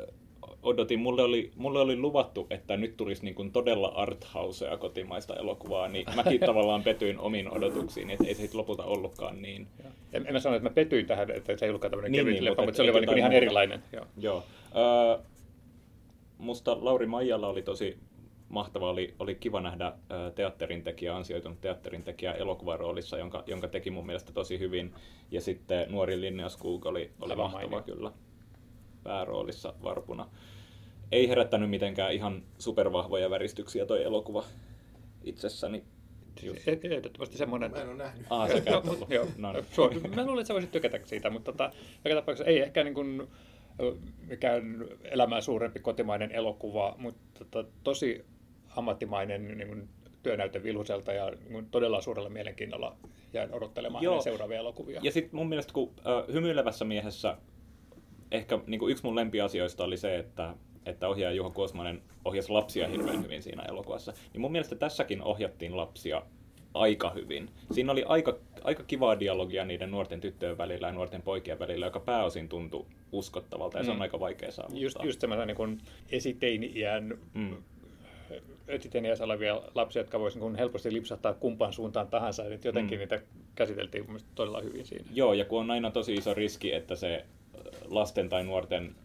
odotin, 0.63 0.99
mulle 0.99 1.21
oli, 1.23 1.51
mulle 1.55 1.79
oli 1.79 1.97
luvattu, 1.97 2.47
että 2.49 2.77
nyt 2.77 2.97
tulisi 2.97 3.23
niin 3.23 3.35
kuin 3.35 3.51
todella 3.51 3.87
arthousea 3.87 4.77
kotimaista 4.77 5.35
elokuvaa, 5.35 5.87
niin 5.87 6.05
mäkin 6.15 6.39
tavallaan 6.49 6.83
petyin 6.83 7.19
omiin 7.19 7.51
odotuksiin, 7.51 8.09
että 8.09 8.23
ei 8.27 8.35
se 8.35 8.49
lopulta 8.53 8.83
ollutkaan 8.83 9.41
niin. 9.41 9.67
En, 10.13 10.27
en 10.27 10.33
mä 10.33 10.39
sano, 10.39 10.55
että 10.55 10.69
mä 10.69 10.73
petyin 10.73 11.05
tähän, 11.05 11.31
että 11.31 11.57
se 11.57 11.65
ei 11.65 11.69
ollutkaan 11.69 11.91
tämmöinen 11.91 12.11
Niin, 12.11 12.19
kevyt 12.19 12.33
niin, 12.33 12.45
leffa, 12.45 12.61
mutta 12.61 12.65
mutta 12.65 12.77
se 12.77 12.83
oli 12.83 12.93
vaan 12.93 13.01
niin 13.05 13.17
ihan 13.17 13.31
muuta. 13.31 13.37
erilainen. 13.45 13.83
Joo. 13.93 14.05
Joo. 14.17 14.43
Öö, 14.75 15.23
musta 16.37 16.77
Lauri 16.81 17.05
Maijalla 17.05 17.47
oli 17.47 17.61
tosi 17.61 17.97
mahtava, 18.49 18.89
oli, 18.89 19.15
oli 19.19 19.35
kiva 19.35 19.61
nähdä 19.61 19.93
teatterin 20.35 20.83
tekijä, 20.83 21.15
ansioitunut 21.15 21.61
teatterin 21.61 22.03
tekijä 22.03 22.33
elokuvaroolissa, 22.33 23.17
jonka, 23.17 23.43
jonka 23.47 23.67
teki 23.67 23.91
mun 23.91 24.05
mielestä 24.05 24.33
tosi 24.33 24.59
hyvin. 24.59 24.93
Ja 25.31 25.41
sitten 25.41 25.91
nuori 25.91 26.21
Linnea 26.21 26.49
Skog 26.49 26.85
oli, 26.85 27.11
oli 27.21 27.31
Aivan 27.31 27.45
mahtava 27.51 27.69
mainio. 27.71 27.95
kyllä 27.95 28.11
pääroolissa 29.03 29.73
varpuna. 29.83 30.29
Ei 31.11 31.29
herättänyt 31.29 31.69
mitenkään 31.69 32.13
ihan 32.13 32.43
supervahvoja 32.57 33.29
väristyksiä 33.29 33.85
toi 33.85 34.03
elokuva 34.03 34.43
itsessäni. 35.23 35.83
Just. 36.43 36.67
E- 36.67 36.79
Ehdottomasti 36.83 37.37
semmoinen. 37.37 37.71
Mä 37.71 37.77
en 37.77 37.87
ole 37.89 37.97
nähnyt. 37.97 38.27
Ah, 38.29 38.49
et 38.51 38.63
ollut. 38.67 39.09
joo. 39.09 39.25
No 39.37 39.53
niin. 39.53 39.65
Suo- 39.71 39.89
Mä 40.15 40.25
luulen, 40.25 40.39
että 40.41 40.47
sä 40.47 40.53
voisit 40.53 40.71
tykätä 40.71 40.99
siitä, 41.05 41.29
mutta 41.29 41.51
tota, 41.51 41.71
joka 42.05 42.15
tapauksessa 42.21 42.49
ei 42.49 42.59
ehkä 42.59 42.83
niin 42.83 42.93
kuin, 42.93 43.27
mikään 44.27 44.85
elämää 45.03 45.41
suurempi 45.41 45.79
kotimainen 45.79 46.31
elokuva, 46.31 46.95
mutta 46.97 47.45
tota, 47.45 47.69
tosi 47.83 48.25
ammattimainen 48.77 49.57
niin 49.57 49.67
kuin, 49.67 49.89
työnäyte 50.23 50.63
Vilhuselta 50.63 51.13
ja 51.13 51.29
niin 51.31 51.51
kuin, 51.51 51.65
todella 51.71 52.01
suurella 52.01 52.29
mielenkiinnolla 52.29 52.95
jäin 53.33 53.53
odottelemaan 53.53 54.03
Joo. 54.03 54.21
seuraavia 54.21 54.57
elokuvia. 54.59 54.99
Ja 55.03 55.11
sitten 55.11 55.35
mun 55.35 55.49
mielestä, 55.49 55.73
kun 55.73 55.93
äh, 55.97 56.33
hymyilevässä 56.33 56.85
miehessä 56.85 57.37
ehkä 58.31 58.59
niin 58.67 58.79
kuin 58.79 58.91
yksi 58.91 59.03
mun 59.03 59.15
lempiasioista 59.15 59.83
oli 59.83 59.97
se, 59.97 60.17
että, 60.17 60.53
että 60.85 61.07
ohjaaja 61.07 61.35
Juho 61.35 61.49
Kuosmanen 61.49 62.01
ohjasi 62.25 62.49
lapsia 62.51 62.87
hirveän 62.87 63.23
hyvin 63.23 63.43
siinä 63.43 63.63
elokuvassa. 63.63 64.13
Niin 64.33 64.41
mun 64.41 64.51
mielestä 64.51 64.75
tässäkin 64.75 65.21
ohjattiin 65.21 65.77
lapsia 65.77 66.21
aika 66.73 67.09
hyvin. 67.09 67.49
Siinä 67.71 67.91
oli 67.91 68.03
aika, 68.07 68.37
aika 68.63 68.83
kivaa 68.83 69.19
dialogia 69.19 69.65
niiden 69.65 69.91
nuorten 69.91 70.21
tyttöjen 70.21 70.57
välillä 70.57 70.87
ja 70.87 70.93
nuorten 70.93 71.21
poikien 71.21 71.59
välillä, 71.59 71.85
joka 71.85 71.99
pääosin 71.99 72.49
tuntui 72.49 72.85
uskottavalta 73.11 73.77
ja 73.77 73.83
se 73.83 73.91
on 73.91 73.97
Mm. 73.97 74.01
aika 74.01 74.19
vaikea 74.19 74.51
saavuttaa. 74.51 74.81
Just, 74.83 74.97
just 75.03 75.21
semmoinen 75.21 75.47
niin 75.47 75.77
esiteini-iän 76.09 77.17
Mm. 77.33 77.55
Esiteini 78.67 79.07
olevia 79.23 79.61
lapsia, 79.75 79.99
jotka 79.99 80.19
voisivat 80.19 80.47
niin 80.47 80.59
helposti 80.59 80.93
lipsahtaa 80.93 81.33
kumpaan 81.33 81.73
suuntaan 81.73 82.07
tahansa. 82.07 82.43
Nyt 82.43 82.65
jotenkin 82.65 82.97
Mm. 82.97 82.99
niitä 82.99 83.21
käsiteltiin 83.55 84.05
todella 84.35 84.61
hyvin 84.61 84.85
siinä. 84.85 85.05
Joo, 85.13 85.33
ja 85.33 85.45
kun 85.45 85.59
on 85.59 85.71
aina 85.71 85.91
tosi 85.91 86.13
iso 86.13 86.33
riski, 86.33 86.73
että 86.73 86.95
se 86.95 87.25
lasten 87.85 88.29
tai 88.29 88.43
nuorten 88.43 88.95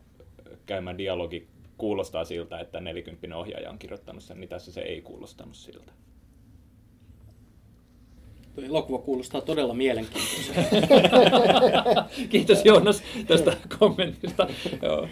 käymä 0.66 0.98
dialogi 0.98 1.46
kuulostaa 1.78 2.24
siltä, 2.24 2.60
että 2.60 2.80
nelikymppinen 2.80 3.36
ohjaaja 3.38 3.70
on 3.70 3.78
kirjoittanut 3.78 4.22
sen, 4.22 4.40
niin 4.40 4.48
tässä 4.48 4.72
se 4.72 4.80
ei 4.80 5.02
kuulostanut 5.02 5.56
siltä. 5.56 5.92
Tuo 8.54 8.64
elokuva 8.64 8.98
kuulostaa 8.98 9.40
todella 9.40 9.74
mielenkiintoiselta. 9.74 10.60
Kiitos 12.30 12.64
Joonas 12.64 13.02
tästä 13.26 13.56
kommentista. 13.78 14.46
Joo. 14.82 15.08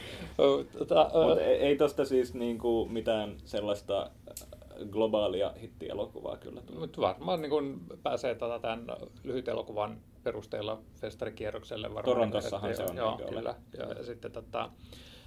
Tota, 0.78 1.10
ö, 1.14 1.26
Mutta 1.26 1.44
ei, 1.44 1.76
tosta 1.76 2.04
siis 2.04 2.34
niinku 2.34 2.86
mitään 2.90 3.36
sellaista 3.44 4.10
globaalia 4.90 5.52
hittielokuvaa 5.62 6.36
kyllä. 6.36 6.62
Mutta 6.78 7.00
varmaan 7.00 7.42
niin 7.42 7.50
kun 7.50 7.80
pääsee 8.02 8.34
tota, 8.34 8.58
tämän 8.58 8.86
lyhyt 9.24 9.48
elokuvan 9.48 9.98
perusteella 10.22 10.80
festarikierrokselle 11.00 11.88
varmaan. 11.88 12.04
Torontossahan 12.04 12.76
se 12.76 12.84
on, 12.84 12.96
Joo, 12.96 13.12
ole? 13.14 13.28
kyllä. 13.28 13.54
Ja, 13.78 13.86
ja 13.88 14.04
sitten 14.04 14.32
tota, 14.32 14.70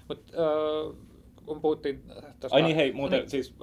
mut, 0.09 0.31
äh, 0.33 0.95
kun 1.45 1.61
puhuttiin 1.61 2.03
tästä... 2.39 2.55
Ai 2.55 2.61
niin 2.61 2.75
hei, 2.75 2.91
muuten 2.91 3.19
niin. 3.19 3.29
siis 3.29 3.55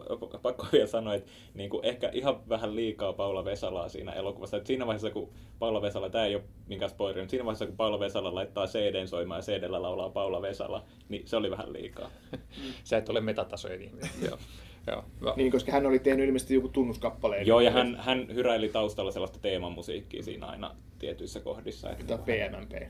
pakko 0.42 0.66
vielä 0.72 0.86
sanoa, 0.86 1.14
että 1.14 1.30
niin 1.54 1.70
kuin 1.70 1.84
ehkä 1.84 2.10
ihan 2.12 2.48
vähän 2.48 2.76
liikaa 2.76 3.12
Paula 3.12 3.44
Vesalaa 3.44 3.88
siinä 3.88 4.12
elokuvassa. 4.12 4.56
Et 4.56 4.66
siinä 4.66 4.86
vaiheessa, 4.86 5.10
kun 5.10 5.32
Paula 5.58 5.82
Vesala, 5.82 6.10
tämä 6.10 6.26
ei 6.26 6.34
ole 6.34 6.44
minkään 6.66 6.90
spoileri, 6.90 7.20
mutta 7.20 7.30
siinä 7.30 7.44
vaiheessa, 7.44 7.66
kun 7.66 7.76
Paula 7.76 8.00
Vesala 8.00 8.34
laittaa 8.34 8.66
CDn 8.66 9.08
soimaan 9.08 9.38
ja 9.38 9.42
CDllä 9.42 9.82
laulaa 9.82 10.10
Paula 10.10 10.42
Vesala, 10.42 10.84
niin 11.08 11.28
se 11.28 11.36
oli 11.36 11.50
vähän 11.50 11.72
liikaa. 11.72 12.10
Sä 12.84 12.98
et 12.98 13.08
ole 13.08 13.20
metatasojen 13.20 13.82
ihminen. 13.82 14.10
joo. 14.28 14.38
Joo. 14.86 15.34
Niin, 15.36 15.52
koska 15.52 15.72
hän 15.72 15.86
oli 15.86 15.98
tehnyt 15.98 16.26
ilmeisesti 16.26 16.54
joku 16.54 16.68
tunnuskappaleen. 16.68 17.46
Joo, 17.46 17.60
ja 17.60 17.70
hän, 17.70 17.96
hän 18.00 18.26
hyräili 18.34 18.68
taustalla 18.68 19.10
sellaista 19.10 19.38
teemamusiikkia 19.38 20.22
siinä 20.22 20.46
aina 20.46 20.74
tietyissä 20.98 21.40
kohdissa. 21.40 21.90
Että... 21.90 22.04
Tämä 22.06 22.22
PMMP. 22.22 22.72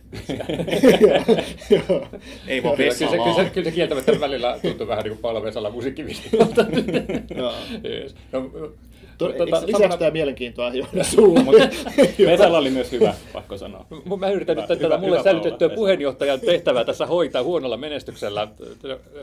Joo. 1.88 2.06
Ei 2.46 2.62
vaan 2.62 2.76
Kyllä, 2.76 2.94
kyllä, 2.94 3.10
se, 3.10 3.16
kyllä, 3.16 3.34
se, 3.34 3.50
kyllä 3.50 3.64
se 3.64 3.70
kieltämättä 3.70 4.20
välillä 4.20 4.58
tuntuu 4.62 4.86
vähän 4.86 5.04
niin 5.04 5.12
kuin 5.12 5.22
Paula 5.22 5.42
Vesala 5.42 5.70
musiikkivideolta. 5.70 6.66
Joo. 7.34 7.54
yes. 7.84 8.14
no, 8.32 8.50
To, 9.20 9.26
tota, 9.26 9.38
tota, 9.38 9.56
lisäksi 9.66 9.72
samana- 9.72 9.96
tämä 9.96 10.10
mielenkiintoa 10.10 10.72
sulla? 11.02 11.42
Mutta 11.42 11.68
Vesala 12.30 12.58
oli 12.58 12.70
myös 12.70 12.92
hyvä, 12.92 13.14
pakko 13.32 13.58
sanoa. 13.58 13.86
Mä 14.18 14.30
yritän 14.30 14.56
nyt 14.56 14.66
tätä 14.66 14.84
hyvä, 14.84 14.98
mulle 14.98 15.12
hyvä 15.12 15.22
sälytettyä 15.22 15.68
Paula. 15.68 15.76
puheenjohtajan 15.76 16.40
tehtävää 16.40 16.84
tässä 16.84 17.06
hoitaa 17.06 17.42
huonolla 17.42 17.76
menestyksellä. 17.76 18.48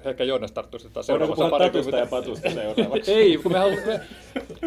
Ehkä 0.05 0.23
Joonas 0.23 0.51
tarttuisi 0.51 0.87
tätä 0.87 0.95
Voidaanko 1.07 1.35
seuraavassa 1.35 1.43
puhua 1.45 1.49
pari 1.59 1.69
tatusta 1.69 1.97
ja 1.97 2.05
patusta 2.05 2.49
seuraavaksi? 2.49 3.11
Ei, 3.17 3.37
kun 3.37 3.51
me 3.51 3.57
haluamme... 3.57 3.99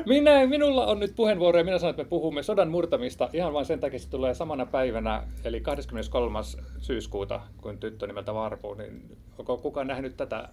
Minä, 0.06 0.46
minulla 0.46 0.86
on 0.86 1.00
nyt 1.00 1.12
puheenvuoro 1.16 1.58
ja 1.58 1.64
minä 1.64 1.78
sanon, 1.78 1.90
että 1.90 2.02
me 2.02 2.08
puhumme 2.08 2.42
sodan 2.42 2.70
murtamista 2.70 3.28
ihan 3.32 3.52
vain 3.52 3.66
sen 3.66 3.80
takia, 3.80 3.96
että 3.96 4.04
se 4.04 4.10
tulee 4.10 4.34
samana 4.34 4.66
päivänä, 4.66 5.22
eli 5.44 5.60
23. 5.60 6.38
syyskuuta, 6.80 7.40
kun 7.62 7.78
tyttö 7.78 8.06
nimeltä 8.06 8.34
Varpu, 8.34 8.74
niin 8.74 9.02
onko 9.38 9.56
kukaan 9.58 9.86
nähnyt 9.86 10.16
tätä 10.16 10.48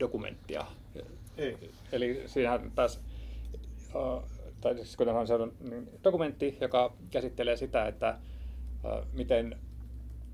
dokumenttia? 0.00 0.64
Ei. 1.38 1.56
Eli 1.92 2.22
siinähän 2.26 2.72
taas, 2.74 3.00
tai 4.60 4.74
siis 4.74 4.96
kuten 4.96 5.14
on 5.14 5.26
sanonut, 5.26 5.60
niin 5.60 5.90
dokumentti, 6.04 6.58
joka 6.60 6.96
käsittelee 7.10 7.56
sitä, 7.56 7.86
että 7.86 8.18
miten 9.12 9.58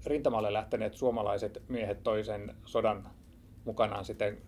rintamalle 0.06 0.52
lähteneet 0.52 0.94
suomalaiset 0.94 1.62
miehet 1.68 2.02
toisen 2.02 2.54
sodan 2.64 3.10
mukanaan 3.64 4.04
sitten 4.04 4.38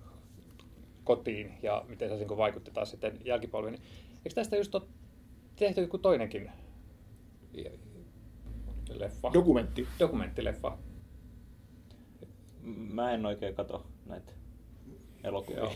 kotiin 1.04 1.54
ja 1.62 1.85
miten 1.88 2.09
se 2.09 2.16
niin 2.16 2.37
vaikutti 2.37 2.71
taas 2.71 2.90
sitten 2.90 3.19
jälkipolviin. 3.25 3.75
Eikö 4.16 4.35
tästä 4.35 4.57
just 4.57 4.75
ole 4.75 4.83
tehty 5.57 5.81
joku 5.81 5.99
toinenkin 5.99 6.50
leffa? 8.88 9.31
Dokumentti. 9.33 9.88
Dokumenttileffa. 10.00 10.78
Mä 12.92 13.12
en 13.12 13.26
oikein 13.26 13.54
kato 13.54 13.87
näitä 14.07 14.33
elokuvia. 15.25 15.62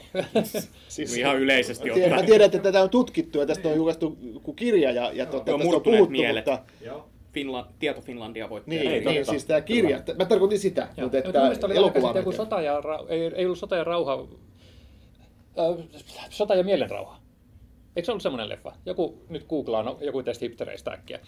Siis, 0.89 1.17
Ihan 1.17 1.39
yleisesti 1.39 1.89
mä 1.89 1.95
tiedän, 1.95 2.11
mä 2.11 2.15
ottaen. 2.17 2.27
tiedän, 2.31 2.47
että 2.47 2.59
tätä 2.59 2.83
on 2.83 2.91
tutkittu 2.91 3.39
ja 3.39 3.47
tästä 3.47 3.69
on 3.69 3.77
julkaistu 3.77 4.19
kirja 4.57 4.91
ja, 4.91 5.03
ja 5.13 5.13
Joo, 5.13 5.27
tästä 5.33 5.55
on 5.55 5.61
puhuttu, 5.83 5.91
mielet. 6.11 6.47
mutta 6.47 6.63
Finla- 7.33 7.67
Tieto 7.79 8.01
Finlandia 8.01 8.51
voitti. 8.51 8.71
niin, 8.71 8.83
Ei, 8.83 9.01
niin 9.01 9.05
totta. 9.05 9.31
siis 9.31 9.45
tämä 9.45 9.61
kirja, 9.61 10.01
mä 10.19 10.25
tarkoitin 10.25 10.59
sitä, 10.59 10.89
Joo. 10.97 11.05
mutta 11.05 11.19
että 11.19 11.67
oli 11.67 11.77
elokuva 11.77 12.15
on 12.27 12.33
sota 12.33 12.61
ja 12.61 12.81
rau- 12.81 13.07
ei, 13.09 13.21
ei 13.35 13.45
ollut 13.45 13.59
sota 13.59 13.77
ja 13.77 13.85
rauha, 13.85 14.27
äh, 15.59 15.87
sota 16.31 16.55
ja 16.55 16.65
mielenrauha. 16.65 17.21
Eikö 17.97 18.07
se 18.07 18.13
ollut 18.13 18.23
semmoinen 18.23 18.49
leffa? 18.49 18.73
Joku 18.87 19.23
nyt 19.29 19.45
googlaa, 19.49 19.83
no, 19.83 19.99
joku 20.01 20.23
teistä 20.23 20.45
hipstereistä 20.45 20.91
äkkiä. 20.91 21.19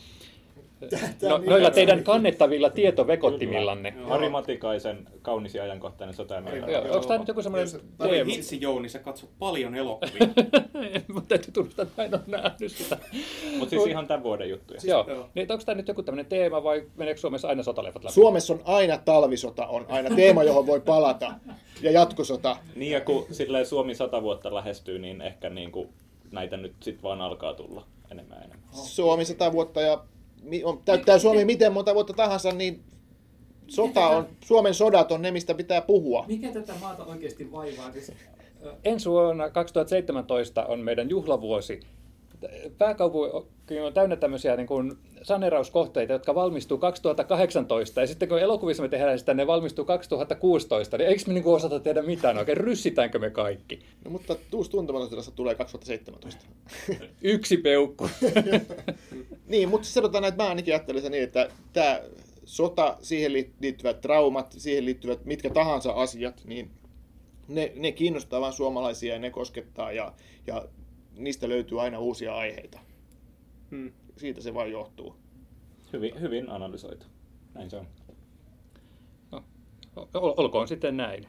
No, 0.81 1.39
niin 1.39 1.51
noilla 1.51 1.57
hyvä. 1.57 1.71
teidän 1.71 2.05
kannettavilla 2.05 2.71
tietovekottimillanne. 2.71 3.95
Ari 4.09 4.29
Matikaisen 4.29 5.09
kaunis 5.23 5.55
ja 5.55 5.63
ajankohtainen 5.63 6.15
sota 6.15 6.35
ja 6.35 6.43
onko 6.81 7.07
tämä 7.07 7.19
nyt 7.19 7.29
joku 7.29 7.43
semmoinen 7.43 7.69
Oi 7.99 8.09
teema? 8.09 8.31
hitsi 8.31 8.61
Jouni, 8.61 8.89
sä 8.89 8.99
katsot 8.99 9.31
paljon 9.39 9.75
elokuvia. 9.75 10.29
Mutta 11.15 11.29
täytyy 11.29 11.53
tunnustaa, 11.53 11.83
että 11.83 12.05
en 12.05 12.15
ole 12.15 12.23
nähnyt 12.27 12.73
sitä. 12.73 12.99
Mutta 13.59 13.71
siis 13.71 13.87
ihan 13.87 14.07
tämän 14.07 14.23
vuoden 14.23 14.51
juttuja. 14.51 14.81
Joo. 14.85 15.05
Joo. 15.09 15.31
Niin, 15.35 15.53
onko 15.53 15.65
tämä 15.65 15.77
nyt 15.77 15.89
joku 15.89 16.03
tämmöinen 16.03 16.27
teema 16.27 16.65
vai 16.65 16.83
meneekö 16.97 17.21
Suomessa 17.21 17.49
aina 17.49 17.63
sotaleffat 17.63 18.05
läpi? 18.05 18.15
Suomessa 18.15 18.53
on 18.53 18.61
aina 18.65 18.99
talvisota, 18.99 19.67
on 19.67 19.87
aina 19.89 20.17
teema, 20.17 20.45
johon 20.45 20.67
voi 20.67 20.81
palata. 20.81 21.35
Ja 21.83 21.91
jatkosota. 21.91 22.57
Niin 22.77 22.93
ja 22.93 23.01
kun 23.01 23.27
silleen 23.31 23.67
Suomi 23.67 23.95
sata 23.95 24.23
vuotta 24.23 24.55
lähestyy, 24.55 24.99
niin 24.99 25.23
ehkä 25.23 25.51
niin 25.51 25.73
kuin 25.73 25.89
näitä 26.31 26.57
nyt 26.57 26.75
sitten 26.81 27.03
vaan 27.03 27.21
alkaa 27.21 27.55
tulla 27.55 27.87
enemmän 28.11 28.39
ja 28.39 28.45
enemmän. 28.45 28.69
Suomi 28.73 29.25
sata 29.25 29.53
vuotta 29.53 29.81
ja 29.81 30.05
on, 30.65 30.83
täyttää 30.85 31.19
Suomi 31.19 31.45
miten 31.45 31.73
monta 31.73 31.95
vuotta 31.95 32.13
tahansa, 32.13 32.53
niin 32.53 32.83
sota 33.67 34.09
on, 34.09 34.29
Suomen 34.45 34.75
sodat 34.75 35.13
on 35.13 35.23
ne, 35.23 35.31
mistä 35.31 35.55
pitää 35.55 35.81
puhua. 35.81 36.25
Mikä 36.29 36.53
tätä 36.53 36.73
maata 36.81 37.05
oikeasti 37.05 37.53
vaivaa? 37.53 37.93
Siis, 37.93 38.13
Ensi 38.85 39.11
vuonna 39.11 39.51
2017 39.51 40.67
on 40.67 40.81
meidän 40.81 41.11
juhlavuosi. 41.11 41.81
Pääkaupunki 42.79 43.81
on 43.81 43.95
täynnä 43.95 44.17
tämmöisiä 44.17 44.57
niin 44.57 44.67
kuin 44.67 44.99
saneerauskohteita, 45.23 46.13
jotka 46.13 46.35
valmistuu 46.35 46.79
2018, 46.79 48.01
ja 48.01 48.07
sitten 48.07 48.29
kun 48.29 48.39
elokuvissa 48.39 48.83
me 48.83 48.89
tehdään 48.89 49.19
sitä, 49.19 49.35
ne 49.35 49.47
valmistuu 49.47 49.85
2016, 49.85 50.99
niin 50.99 51.09
eikö 51.09 51.23
me 51.27 51.33
niin 51.33 51.45
kuin 51.45 51.55
osata 51.55 51.81
tehdä 51.81 52.03
mitään 52.03 52.39
oikein? 52.39 52.57
Ryssitäänkö 52.57 53.19
me 53.19 53.31
kaikki? 53.31 53.79
No, 54.05 54.11
mutta 54.11 54.37
uusi 54.55 54.71
tuntematontilassa 54.71 55.31
tulee 55.31 55.55
2017. 55.55 56.45
Yksi 57.23 57.57
peukku. 57.57 58.11
niin, 59.47 59.69
mutta 59.69 59.89
sanotaan, 59.89 60.25
että 60.25 60.43
mä 60.43 60.49
ainakin 60.49 60.75
ajattelen 60.75 61.03
sen 61.03 61.13
niin, 61.13 61.25
että 61.25 61.49
tämä 61.73 62.01
sota, 62.45 62.97
siihen 63.03 63.33
liittyvät 63.33 64.01
traumat, 64.01 64.55
siihen 64.59 64.85
liittyvät 64.85 65.25
mitkä 65.25 65.51
tahansa 65.51 65.93
asiat, 65.93 66.43
niin 66.45 66.71
ne, 67.49 67.73
ne 67.77 67.93
kiinnostaa 67.93 68.41
vain 68.41 68.53
suomalaisia 68.53 69.15
ja 69.15 69.21
ne 69.21 69.31
koskettaa 69.31 69.93
ja, 69.93 70.13
ja 70.47 70.65
niistä 71.17 71.49
löytyy 71.49 71.83
aina 71.83 71.99
uusia 71.99 72.35
aiheita. 72.35 72.79
Hmm. 73.71 73.93
Siitä 74.19 74.41
se 74.41 74.55
vain 74.55 74.73
johtuu. 74.73 75.17
Hyvin, 75.93 76.21
hyvin 76.21 76.51
analysoitu. 76.51 77.07
Näin 77.55 77.71
se 77.71 77.77
on. 77.77 77.87
No, 79.33 79.43
ol- 80.15 80.35
olkoon 80.37 80.69
sitten 80.69 80.97
näin. 80.97 81.27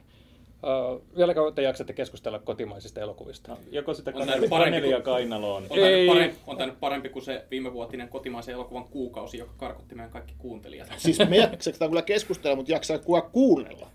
Uh, 0.64 1.02
vieläkö 1.18 1.52
te 1.56 1.62
jaksatte 1.62 1.94
keskustella 1.94 2.40
kotimaisista 2.40 3.00
elokuvista? 3.02 3.52
No, 3.52 3.58
joko 3.72 3.94
sitä 3.94 4.12
On 4.16 4.50
Kanelia 4.50 4.96
kuin- 4.96 5.04
kainaloon. 5.04 5.64
On 5.64 5.70
tämä, 5.70 6.08
parempi, 6.08 6.36
on 6.48 6.58
tää 6.58 6.68
nyt 6.68 6.80
parempi 6.80 7.10
kuin 7.10 7.24
se 7.24 7.46
viimevuotinen 7.52 8.10
kotimaisen 8.10 8.54
elokuvan 8.54 8.86
kuukausi, 8.86 9.38
joka 9.38 9.54
karkotti 9.58 9.96
meidän 9.96 10.12
kaikki 10.12 10.34
kuuntelijat. 10.38 10.88
Siis 10.98 11.20
me 11.30 11.38
jaksetaan 11.38 11.92
kyllä 11.92 12.02
keskustella, 12.02 12.56
mutta 12.56 12.72
jaksaa 12.72 12.98
kuka 12.98 13.22
kuunnella. 13.22 13.90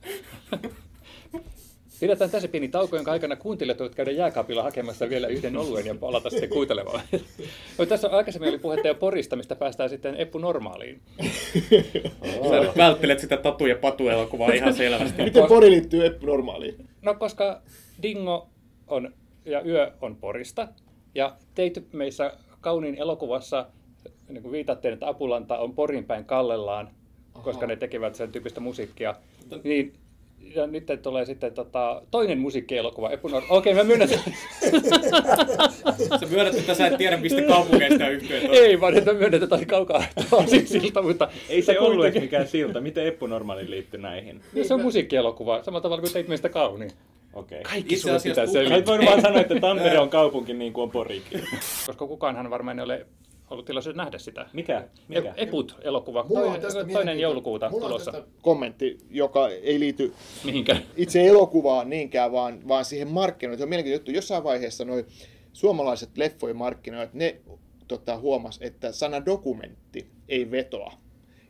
Pidetään 2.05 2.31
tässä 2.31 2.49
pieni 2.49 2.69
tauko, 2.69 2.97
jonka 2.97 3.13
aikana 3.13 3.37
kuuntelijat 3.37 3.79
voivat 3.79 3.95
käydä 3.95 4.11
jääkaapilla 4.11 4.63
hakemassa 4.63 5.09
vielä 5.09 5.27
yhden 5.27 5.57
oluen 5.57 5.87
ja 5.87 5.95
palata 5.95 6.31
sitten 6.31 6.49
kuuntelemaan. 6.49 7.01
No, 7.79 7.87
tässä 7.87 8.09
aikaisemmin 8.09 8.49
oli 8.49 8.59
puhetta 8.59 8.89
jo 8.89 8.95
Porista, 8.95 9.37
mistä 9.37 9.57
päästään 9.57 9.91
sitten 9.91 10.15
Eppu 10.15 10.39
Normaaliin. 10.39 11.01
Sä 12.51 12.61
nyt 12.61 12.77
välttelet 12.77 13.19
sitä 13.19 13.37
Tatu 13.37 13.67
ja 13.67 13.77
Patu-elokuvaa 13.77 14.53
ihan 14.53 14.75
selvästi. 14.75 15.23
Miten 15.23 15.47
Pori 15.47 15.71
liittyy 15.71 16.07
Eppu 16.07 16.27
normaaliin? 16.27 16.89
No 17.03 17.15
koska 17.15 17.63
Dingo 18.03 18.49
on 18.87 19.15
ja 19.45 19.63
Yö 19.63 19.93
on 20.01 20.17
Porista, 20.17 20.69
ja 21.15 21.37
teit 21.55 21.93
meissä 21.93 22.33
kauniin 22.61 22.95
elokuvassa 22.95 23.67
niin 24.29 24.43
kuin 24.43 24.53
viitattiin, 24.53 24.95
että 24.95 25.09
Apulanta 25.09 25.59
on 25.59 25.75
Porin 25.75 26.05
päin 26.05 26.25
kallellaan, 26.25 26.91
koska 27.43 27.67
ne 27.67 27.77
tekevät 27.77 28.15
sen 28.15 28.33
tyyppistä 28.33 28.61
musiikkia. 28.61 29.15
Niin, 29.65 29.93
ja 30.55 30.67
nyt 30.67 30.87
tulee 31.03 31.25
sitten 31.25 31.53
tota, 31.55 32.03
toinen 32.11 32.39
musiikkielokuva, 32.39 33.11
Eppu 33.11 33.29
Nor- 33.29 33.45
Okei, 33.49 33.75
mä 33.75 33.85
myönnän, 33.85 34.09
että 34.13 34.31
Sä 36.21 36.27
myönnät, 36.31 36.55
että 36.55 36.75
sä 36.75 36.87
et 36.87 36.97
tiedä, 36.97 37.17
mistä 37.17 37.43
kaupungeista 37.43 38.09
yhtiöt 38.09 38.45
on. 38.45 38.51
Ei, 38.55 38.81
vaan 38.81 38.97
että 38.99 39.13
myönnän, 39.13 39.35
että 39.35 39.47
tämä 39.47 39.57
oli 39.59 39.67
kaukaa 39.67 40.05
siltä, 40.65 41.03
mutta 41.03 41.29
Ei 41.49 41.63
se 41.63 41.73
kuitenkin- 41.75 41.93
ollut 41.93 42.07
edes 42.07 42.23
mikään 42.23 42.49
silta. 42.49 42.81
Miten 42.81 43.07
Eppu 43.07 43.27
Normaali 43.27 43.71
liittyy 43.71 44.01
näihin? 44.01 44.41
Niin, 44.53 44.65
se 44.69 44.75
on 44.75 44.83
musiikkielokuva, 44.83 45.63
samalla 45.63 45.83
tavalla 45.83 46.01
kuin 46.01 46.13
teit 46.13 46.29
meistä 46.29 46.49
kauniin. 46.49 46.91
Okei. 47.35 47.63
Kaikki 47.63 47.95
Itse 47.95 48.03
sulle 48.03 48.17
asiassa 48.17 48.43
pitää 48.53 48.65
tu- 48.65 48.75
Sä 48.81 48.87
voinut 48.87 49.07
vaan 49.07 49.23
sanoa, 49.23 49.41
että 49.41 49.61
Tampere 49.61 49.99
on 49.99 50.09
kaupunki 50.09 50.53
niin 50.55 50.73
kuin 50.73 50.83
on 50.83 50.91
Porikin. 50.91 51.41
Koska 51.87 52.07
kukaanhan 52.07 52.51
varmaan 52.51 52.79
ei 52.79 52.85
ole 52.85 53.07
ollut 53.55 53.67
tilaisuus 53.67 53.97
nähdä 53.97 54.19
sitä. 54.19 54.47
Mikä? 54.53 54.89
Mikä? 55.09 55.29
E- 55.37 55.43
Eput-elokuva, 55.43 56.27
toinen, 56.93 57.21
joulukuuta 57.21 57.71
mulla 57.71 57.85
on 57.85 57.91
tulossa. 57.91 58.13
tästä- 58.13 58.29
Kommentti, 58.43 58.99
joka 59.11 59.49
ei 59.49 59.81
liity 59.81 60.13
Mihinkään? 60.45 60.83
itse 60.97 61.27
elokuvaan 61.27 61.91
niinkään, 61.91 62.33
vaan, 62.33 62.69
vaan 62.69 62.85
siihen 62.85 63.09
markkinointiin. 63.09 63.59
Se 63.59 63.65
on 63.65 63.69
mielenkiintoinen 63.69 64.01
juttu. 64.01 64.11
Jossain 64.11 64.45
vaiheessa 64.45 64.85
noi 64.85 65.05
suomalaiset 65.53 66.19
leffojen 66.19 66.57
markkinoijat, 66.57 67.15
ne 67.15 67.37
tota, 67.89 68.17
huomas, 68.19 68.59
että 68.63 68.93
sana 68.93 69.27
dokumentti 69.27 70.07
ei 70.29 70.51
vetoa. 70.51 70.93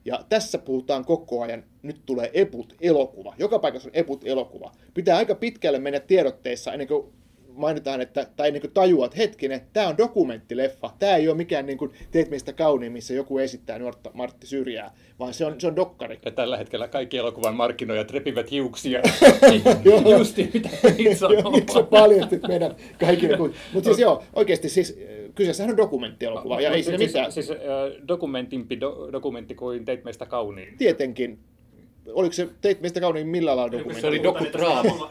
Ja 0.05 0.25
tässä 0.29 0.59
puhutaan 0.59 1.05
koko 1.05 1.43
ajan, 1.43 1.65
nyt 1.83 2.01
tulee 2.07 2.31
eput 2.35 2.75
elokuva. 2.81 3.35
Joka 3.39 3.59
paikassa 3.59 3.89
on 3.89 3.95
eput 3.95 4.21
elokuva. 4.25 4.73
Pitää 4.95 5.17
aika 5.17 5.35
pitkälle 5.35 5.79
mennä 5.79 6.01
tiedotteissa 6.01 6.73
ennen 6.73 6.89
kuin 6.89 7.07
mainitaan, 7.55 8.01
että, 8.01 8.27
tai 8.37 8.51
niin 8.51 8.61
kuin 8.61 8.71
tajuat, 8.71 9.13
että 9.13 9.23
hetkinen, 9.23 9.61
tämä 9.73 9.89
on 9.89 9.99
dokumenttileffa. 9.99 10.91
Tämä 10.99 11.17
ei 11.17 11.29
ole 11.29 11.37
mikään 11.37 11.67
niin 11.67 11.79
kuin, 11.79 11.91
teet 12.11 12.31
meistä 12.31 12.53
kauniin, 12.53 12.93
missä 12.93 13.15
joku 13.15 13.39
esittää 13.39 13.79
nuorta 13.79 14.11
Martti 14.15 14.47
Syrjää, 14.47 14.95
vaan 15.19 15.35
se 15.35 15.45
on, 15.47 15.61
se 15.61 15.67
on 15.67 15.77
dokkari. 15.77 16.19
Ja 16.25 16.31
tällä 16.31 16.57
hetkellä 16.57 16.89
kaikki 16.89 17.17
elokuvan 17.17 17.55
markkinoijat 17.55 18.11
repivät 18.11 18.51
hiuksia. 18.51 19.03
Justi 20.19 20.51
mitä 20.55 20.69
niin 20.99 21.17
Joo, 21.21 21.51
Miksi 21.51 21.75
sä 21.75 21.83
paljastit 21.83 22.43
meidän 22.49 22.77
kaikille? 23.01 23.37
Mutta 23.73 23.85
siis 23.85 23.99
joo, 23.99 24.23
oikeasti 24.33 24.69
siis 24.69 24.99
äh, 24.99 25.35
kyseessähän 25.35 25.71
on 25.71 25.77
dokumenttielokuva, 25.77 26.61
ja 26.61 26.71
ei 26.71 26.83
siinä 26.83 26.99
siis, 26.99 27.11
mitään. 27.13 27.33
Siis, 27.33 27.51
äh, 27.51 27.57
dokumentimpi 28.09 28.81
do, 28.81 29.09
dokumentti 29.13 29.55
kuin 29.55 29.85
teit 29.85 30.05
meistä 30.05 30.27
kauniin. 30.27 30.79
Tietenkin. 30.79 31.39
Oliko 32.13 32.33
se 32.33 32.49
teit 32.61 32.81
meistä 32.81 33.01
kauniin 33.01 33.27
millä 33.27 33.57
lailla 33.57 33.73
dokumentti? 33.73 34.01
Se 34.01 34.07
oli 34.07 34.23
dokudraama. 34.23 35.11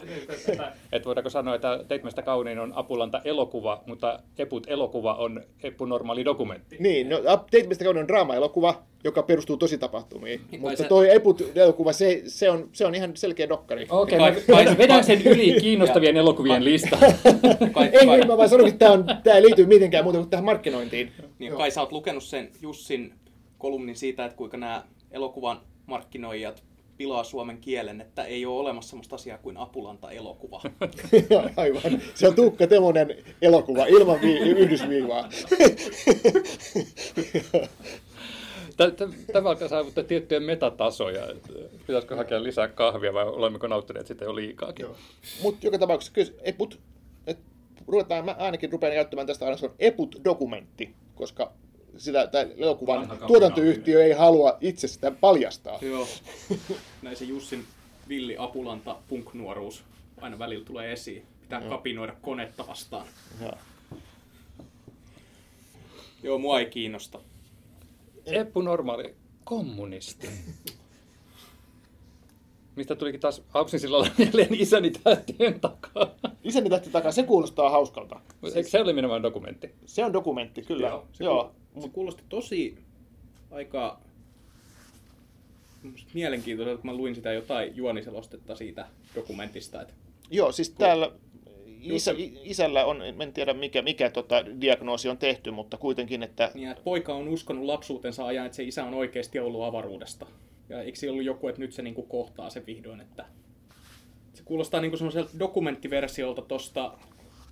Et 0.92 1.06
voidaanko 1.06 1.30
sanoa, 1.30 1.54
että 1.54 1.84
teit 1.88 2.02
meistä 2.02 2.22
kauniin 2.22 2.58
on 2.58 2.72
Apulanta 2.76 3.20
elokuva, 3.24 3.82
mutta 3.86 4.20
Eput 4.38 4.64
elokuva 4.66 5.14
on 5.14 5.42
Eppu 5.62 5.84
normaali 5.84 6.24
dokumentti. 6.24 6.76
Niin, 6.80 7.08
no, 7.08 7.18
Teit 7.50 7.66
meistä 7.66 7.84
kauniin 7.84 8.00
on 8.02 8.08
draama-elokuva, 8.08 8.82
joka 9.04 9.22
perustuu 9.22 9.56
tositapahtumiin. 9.56 10.40
Niin, 10.50 10.60
Mutta 10.60 10.76
se- 10.76 10.88
toi 10.88 11.14
Eput-elokuva, 11.14 11.92
se, 11.92 12.22
se, 12.26 12.50
on, 12.50 12.68
se 12.72 12.86
on 12.86 12.94
ihan 12.94 13.16
selkeä 13.16 13.48
dokkari. 13.48 13.86
Okei, 13.90 14.18
Kai- 14.18 14.30
okay, 14.30 14.42
kai- 14.46 14.58
vedän, 14.64 14.78
vedän 14.78 15.04
sen 15.04 15.22
yli 15.26 15.56
kiinnostavien 15.60 16.16
elokuvien 16.16 16.64
listaan. 16.64 17.12
Kai, 17.72 17.86
Ei, 17.92 18.06
kai, 18.06 18.16
niin, 18.18 18.26
mä 18.26 18.36
vaan 18.36 18.48
sanoin, 18.48 18.68
että 18.72 18.86
tämä 19.24 19.36
ei 19.36 19.42
liity 19.42 19.66
mitenkään 19.66 20.04
muuta 20.04 20.18
kuin 20.18 20.30
tähän 20.30 20.44
markkinointiin. 20.44 21.12
niin, 21.38 21.52
kai 21.56 21.70
sä 21.70 21.80
oot 21.80 21.92
lukenut 21.92 22.22
sen 22.24 22.48
Jussin 22.62 23.14
kolumnin 23.58 23.96
siitä, 23.96 24.24
että 24.24 24.36
kuinka 24.36 24.56
nämä 24.56 24.82
elokuvan 25.12 25.60
markkinoijat 25.86 26.62
pilaa 26.96 27.24
suomen 27.24 27.58
kielen, 27.60 28.00
että 28.00 28.24
ei 28.24 28.46
ole 28.46 28.60
olemassa 28.60 28.90
sellaista 28.90 29.14
asiaa 29.14 29.38
kuin 29.38 29.56
Apulanta-elokuva. 29.56 30.62
Aivan. 31.56 31.82
Se 32.14 32.28
on 32.28 32.34
Tuukka 32.34 32.66
Temonen 32.66 33.16
elokuva 33.42 33.86
ilman 33.86 34.20
vi- 34.20 34.38
yhdysviivaa. 34.38 35.28
Tä- 38.76 38.90
tä- 38.90 39.08
Tämä 39.32 39.48
alkaa 39.48 39.68
saavuttaa 39.68 40.04
tiettyjä 40.04 40.40
metatasoja. 40.40 41.22
Pitäisikö 41.86 42.16
hakea 42.16 42.42
lisää 42.42 42.68
kahvia 42.68 43.14
vai 43.14 43.24
olemmeko 43.28 43.66
nauttineet 43.66 44.06
sitä 44.06 44.24
jo 44.24 44.34
liikaakin? 44.34 44.86
Mutta 45.42 45.66
joka 45.66 45.78
tapauksessa 45.78 46.12
kyllä 46.12 46.32
Eput, 46.42 46.80
et, 47.26 47.38
ruvetaan, 47.86 48.24
mä 48.24 48.36
ainakin 48.38 48.72
rupean 48.72 48.92
käyttämään 48.92 49.26
tästä 49.26 49.44
aina, 49.44 49.56
se 49.56 49.66
on 49.66 49.74
Eput-dokumentti, 49.78 50.94
koska 51.14 51.52
sitä 51.96 52.26
tämä 52.26 52.44
elokuvan 52.56 53.08
Vanha 53.08 53.26
tuotantoyhtiö 53.26 54.04
ei 54.04 54.12
halua 54.12 54.58
itse 54.60 54.88
sitä 54.88 55.10
paljastaa. 55.10 55.78
Joo. 55.82 56.06
Näin 57.02 57.16
se 57.16 57.24
Jussin 57.24 57.64
villi 58.08 58.36
Apulanta 58.38 58.96
punknuoruus 59.08 59.84
aina 60.20 60.38
välillä 60.38 60.64
tulee 60.64 60.92
esiin. 60.92 61.26
Pitää 61.40 61.60
kapinoida 61.60 62.14
konetta 62.22 62.66
vastaan. 62.66 63.06
Joo. 63.40 63.52
Joo, 66.22 66.38
mua 66.38 66.60
ei 66.60 66.66
kiinnosta. 66.66 67.18
Eppu 68.26 68.62
normaali 68.62 69.14
kommunisti. 69.44 70.28
Mistä 72.76 72.94
tulikin 72.94 73.20
taas 73.20 73.42
Auksinsilalla 73.54 74.08
mieleen 74.18 74.54
isäni 74.62 74.90
tähtien 74.90 75.60
takaa. 75.60 76.14
Isäni 76.44 76.70
tähti 76.70 76.90
takaa, 76.90 77.12
se 77.12 77.22
kuulostaa 77.22 77.70
hauskalta. 77.70 78.20
Eikö 78.54 78.68
se 78.68 78.80
ole 78.80 78.92
nimenomaan 78.92 79.22
dokumentti? 79.22 79.74
Se 79.86 80.04
on 80.04 80.12
dokumentti, 80.12 80.62
kyllä. 80.62 80.88
Joo, 80.88 81.06
se, 81.12 81.24
Joo. 81.24 81.54
Se 81.80 81.88
kuulosti 81.88 82.22
tosi 82.28 82.78
aika 83.50 84.00
mielenkiintoiselta, 86.14 86.82
kun 86.82 86.90
mä 86.90 86.96
luin 86.96 87.14
sitä 87.14 87.32
jotain 87.32 87.76
juoniselostetta 87.76 88.56
siitä 88.56 88.86
dokumentista. 89.14 89.82
Että 89.82 89.94
Joo, 90.30 90.52
siis 90.52 90.70
täällä 90.70 91.12
isä, 91.80 92.14
isällä 92.42 92.84
on, 92.84 93.02
en 93.02 93.32
tiedä 93.32 93.54
mikä, 93.54 93.82
mikä 93.82 94.10
tota, 94.10 94.44
diagnoosi 94.60 95.08
on 95.08 95.18
tehty, 95.18 95.50
mutta 95.50 95.76
kuitenkin, 95.76 96.22
että 96.22 96.50
Niin, 96.54 96.68
että 96.68 96.82
poika 96.82 97.14
on 97.14 97.28
uskonut 97.28 97.64
lapsuutensa 97.64 98.26
ajan, 98.26 98.46
että 98.46 98.56
se 98.56 98.62
isä 98.62 98.84
on 98.84 98.94
oikeasti 98.94 99.38
ollut 99.38 99.64
avaruudesta. 99.64 100.26
Ja 100.68 100.82
eikö 100.82 100.98
se 100.98 101.10
ollut 101.10 101.24
joku, 101.24 101.48
että 101.48 101.60
nyt 101.60 101.72
se 101.72 101.82
niinku 101.82 102.02
kohtaa 102.02 102.50
sen 102.50 102.66
vihdoin, 102.66 103.00
että 103.00 103.26
se 104.34 104.42
kuulostaa 104.44 104.80
niinku 104.80 104.96
semmoiselta 104.96 105.38
dokumenttiversiolta 105.38 106.42
tosta, 106.42 106.98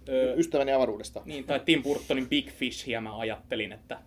ö, 0.08 0.34
ystäväni 0.34 0.72
avaruudesta. 0.72 1.22
niin, 1.24 1.44
tai 1.44 1.60
Tim 1.60 1.82
Burtonin 1.82 2.28
Big 2.28 2.50
Fishia 2.50 3.00
mä 3.00 3.18
ajattelin, 3.18 3.72
että 3.72 3.98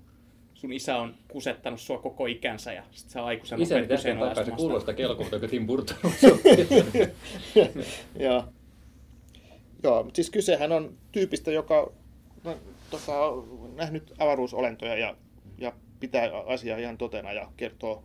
sun 0.65 0.73
isä 0.73 0.97
on 0.97 1.15
kusettanut 1.27 1.79
sua 1.79 1.97
koko 1.97 2.25
ikänsä 2.25 2.73
ja 2.73 2.83
sit 2.91 3.09
sä 3.09 3.25
aikuisena 3.25 3.63
Isäni 3.63 3.81
rupeat 3.81 3.97
tähtien 3.97 4.19
takaa, 4.19 4.45
se 4.45 4.51
kuulostaa 4.51 4.93
kelkulta, 4.93 5.35
joka 5.35 5.47
Tim 5.47 5.67
Burton 5.67 5.97
on 6.03 6.11
Joo. 8.19 8.43
Joo, 9.83 10.03
mutta 10.03 10.15
siis 10.15 10.29
kysehän 10.29 10.71
on 10.71 10.97
tyypistä, 11.11 11.51
joka 11.51 11.91
no, 12.43 12.57
tota, 12.89 13.19
on 13.19 13.75
nähnyt 13.75 14.13
avaruusolentoja 14.19 14.97
ja, 14.97 15.15
ja 15.57 15.73
pitää 15.99 16.31
asiaa 16.45 16.77
ihan 16.77 16.97
totena 16.97 17.33
ja 17.33 17.51
kertoo 17.57 18.03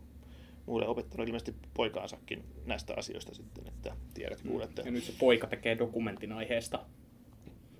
muille 0.65 0.87
opettanut 0.87 1.27
ilmeisesti 1.27 1.55
poikaansakin 1.73 2.43
näistä 2.65 2.93
asioista 2.97 3.35
sitten, 3.35 3.67
että 3.67 3.95
tiedät 4.13 4.41
kuulette. 4.41 4.81
Ja 4.85 4.91
nyt 4.91 5.03
se 5.03 5.13
poika 5.19 5.47
tekee 5.47 5.77
dokumentin 5.77 6.31
aiheesta. 6.31 6.79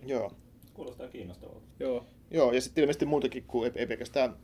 Joo. 0.06 0.32
Kuulostaa 0.74 1.08
kiinnostavalta. 1.08 1.68
Joo. 1.80 2.06
Joo, 2.32 2.52
ja 2.52 2.62
sitten 2.62 2.82
ilmeisesti 2.82 3.06
muutakin 3.06 3.44
kuin 3.48 3.72
ei, 3.72 3.82
ei 3.82 3.88
pelkästään 3.88 4.36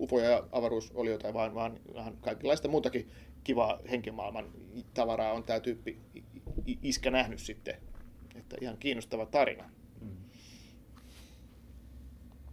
ufoja 0.00 0.30
ja 0.30 0.44
avaruusolioita, 0.52 1.34
vaan, 1.34 1.54
vaan 1.54 1.80
ihan 1.94 2.16
kaikenlaista 2.20 2.68
muutakin 2.68 3.10
kivaa 3.44 3.78
henkimaailman 3.90 4.46
tavaraa 4.94 5.32
on 5.32 5.44
tämä 5.44 5.60
tyyppi 5.60 5.98
iskä 6.82 7.10
nähnyt 7.10 7.38
sitten. 7.38 7.74
Että 8.34 8.56
ihan 8.60 8.76
kiinnostava 8.78 9.26
tarina. 9.26 9.70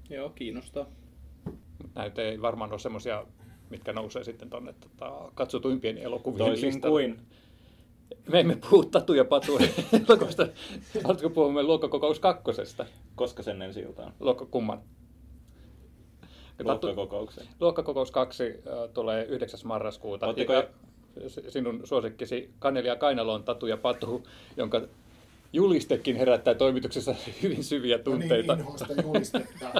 Joo, 0.09 0.29
kiinnostaa. 0.29 0.85
Näitä 1.95 2.21
ei 2.21 2.41
varmaan 2.41 2.71
ole 2.71 2.79
semmoisia, 2.79 3.25
mitkä 3.69 3.93
nousee 3.93 4.23
sitten 4.23 4.49
tuonne 4.49 4.73
tota, 4.73 5.31
katsotuimpien 5.35 5.97
elokuvien 5.97 6.47
Toisin 6.47 6.67
listalle. 6.67 6.91
kuin 6.91 7.19
Me 8.31 8.39
emme 8.39 8.55
puhu 8.55 8.85
Tatu 8.85 9.13
ja 9.13 9.25
Patu 9.25 9.57
elokuvasta. 10.07 10.47
Haluatko 11.03 11.29
puhua 11.29 11.63
luokkakokous 11.63 12.19
kakkosesta? 12.19 12.85
koska 13.15 13.43
sen 13.43 13.61
ensi 13.61 13.79
iltaan 13.79 14.13
Luokkakumman. 14.19 14.81
Luokkakokouksen. 16.63 17.47
Luokkakokous 17.59 18.11
2 18.11 18.43
äh, 18.43 18.53
tulee 18.93 19.23
9. 19.25 19.59
marraskuuta. 19.63 20.25
Ootteko- 20.27 20.53
Ja 20.53 20.63
sinun 21.49 21.81
suosikkisi 21.83 22.49
Kanelia 22.59 22.95
Kainalon 22.95 23.43
Tatu 23.43 23.67
ja 23.67 23.77
Patu, 23.77 24.27
jonka 24.57 24.81
julistekin 25.53 26.15
herättää 26.15 26.53
toimituksessa 26.53 27.15
hyvin 27.43 27.63
syviä 27.63 27.97
tunteita. 27.99 28.55
No 28.55 28.63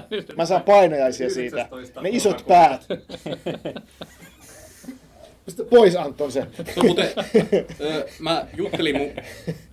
niin, 0.10 0.26
Mä 0.38 0.46
saan 0.46 0.62
painajaisia 0.63 1.30
siitä. 1.30 1.56
19. 1.58 2.02
Ne 2.02 2.10
isot 2.10 2.44
päät. 2.48 2.88
Pistä 5.46 5.63
pois 5.63 5.96
Anton 5.96 6.32
se. 6.32 6.40
No, 6.76 6.84
muuten, 6.84 7.10
ö, 7.82 8.08
mä 8.20 8.48
juttelin, 8.58 8.98
mun, 8.98 9.12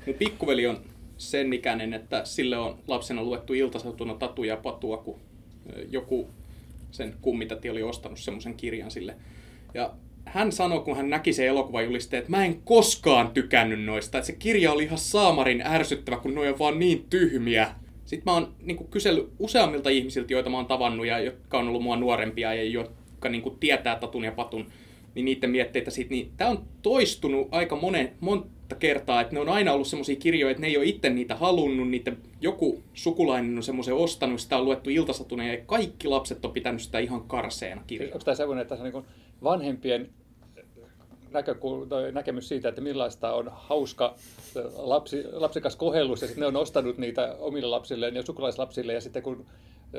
mun 0.06 0.14
pikkuveli 0.14 0.66
on 0.66 0.80
sen 1.18 1.52
ikäinen, 1.52 1.94
että 1.94 2.24
sille 2.24 2.56
on 2.58 2.78
lapsena 2.88 3.22
luettu 3.22 3.52
iltasatuna 3.54 4.14
tatuja 4.14 4.54
ja 4.54 4.60
patua, 4.60 4.96
kun 4.96 5.20
joku 5.90 6.28
sen 6.94 7.14
kummitäti 7.20 7.70
oli 7.70 7.82
ostanut 7.82 8.18
semmoisen 8.18 8.54
kirjan 8.54 8.90
sille. 8.90 9.16
Ja 9.74 9.94
hän 10.24 10.52
sanoi, 10.52 10.80
kun 10.80 10.96
hän 10.96 11.10
näki 11.10 11.32
sen 11.32 11.46
elokuvajulisteen, 11.46 12.18
että 12.18 12.30
mä 12.30 12.44
en 12.44 12.60
koskaan 12.64 13.30
tykännyt 13.30 13.84
noista. 13.84 14.18
Että 14.18 14.26
se 14.26 14.32
kirja 14.32 14.72
oli 14.72 14.84
ihan 14.84 14.98
saamarin 14.98 15.62
ärsyttävä, 15.66 16.16
kun 16.16 16.34
ne 16.34 16.40
on 16.40 16.58
vaan 16.58 16.78
niin 16.78 17.06
tyhmiä. 17.10 17.74
Sitten 18.04 18.32
mä 18.32 18.34
oon 18.34 18.54
niin 18.62 18.88
kysellyt 18.88 19.32
useammilta 19.38 19.90
ihmisiltä, 19.90 20.32
joita 20.32 20.50
mä 20.50 20.56
oon 20.56 20.66
tavannut 20.66 21.06
ja 21.06 21.18
jotka 21.18 21.58
on 21.58 21.68
ollut 21.68 21.82
mua 21.82 21.96
nuorempia 21.96 22.54
ja 22.54 22.64
jotka 22.64 23.28
niin 23.28 23.58
tietää 23.60 23.96
tatun 23.96 24.24
ja 24.24 24.32
patun, 24.32 24.66
niin 25.14 25.24
niiden 25.24 25.50
mietteitä 25.50 25.90
siitä, 25.90 26.10
niin 26.10 26.32
tämä 26.36 26.50
on 26.50 26.64
toistunut 26.82 27.48
aika 27.50 27.76
monen, 27.76 28.12
monta 28.20 28.48
kertaa, 28.78 29.20
että 29.20 29.34
ne 29.34 29.40
on 29.40 29.48
aina 29.48 29.72
ollut 29.72 29.86
semmoisia 29.86 30.16
kirjoja, 30.16 30.50
että 30.50 30.60
ne 30.60 30.66
ei 30.66 30.76
ole 30.76 30.86
itse 30.86 31.10
niitä 31.10 31.36
halunnut, 31.36 31.88
niiden 31.88 32.18
joku 32.40 32.82
sukulainen 32.94 33.56
on 33.56 33.62
semmoisen 33.62 33.94
ostanut, 33.94 34.40
sitä 34.40 34.56
on 34.56 34.64
luettu 34.64 34.90
iltasatuna 34.90 35.46
ja 35.46 35.58
kaikki 35.66 36.08
lapset 36.08 36.44
on 36.44 36.52
pitänyt 36.52 36.82
sitä 36.82 36.98
ihan 36.98 37.24
karseena 37.28 37.82
kirjaa. 37.86 38.12
Onko 38.12 38.24
tämä 38.24 38.34
sellainen, 38.34 38.62
että 38.62 38.76
tässä 38.76 38.86
on 38.86 38.92
niin 38.92 39.14
vanhempien 39.42 40.10
tai 41.88 42.12
näkemys 42.12 42.48
siitä, 42.48 42.68
että 42.68 42.80
millaista 42.80 43.32
on 43.32 43.50
hauska 43.52 44.14
lapsi, 44.76 45.24
lapsikas 45.32 45.76
kohellus, 45.76 46.22
ja 46.22 46.26
sitten 46.26 46.40
ne 46.40 46.46
on 46.46 46.56
ostanut 46.56 46.98
niitä 46.98 47.36
omille 47.38 47.66
lapsilleen 47.66 48.14
ja 48.14 48.22
sukulaislapsille, 48.22 48.92
ja 48.92 49.00
sitten 49.00 49.22
kun 49.22 49.46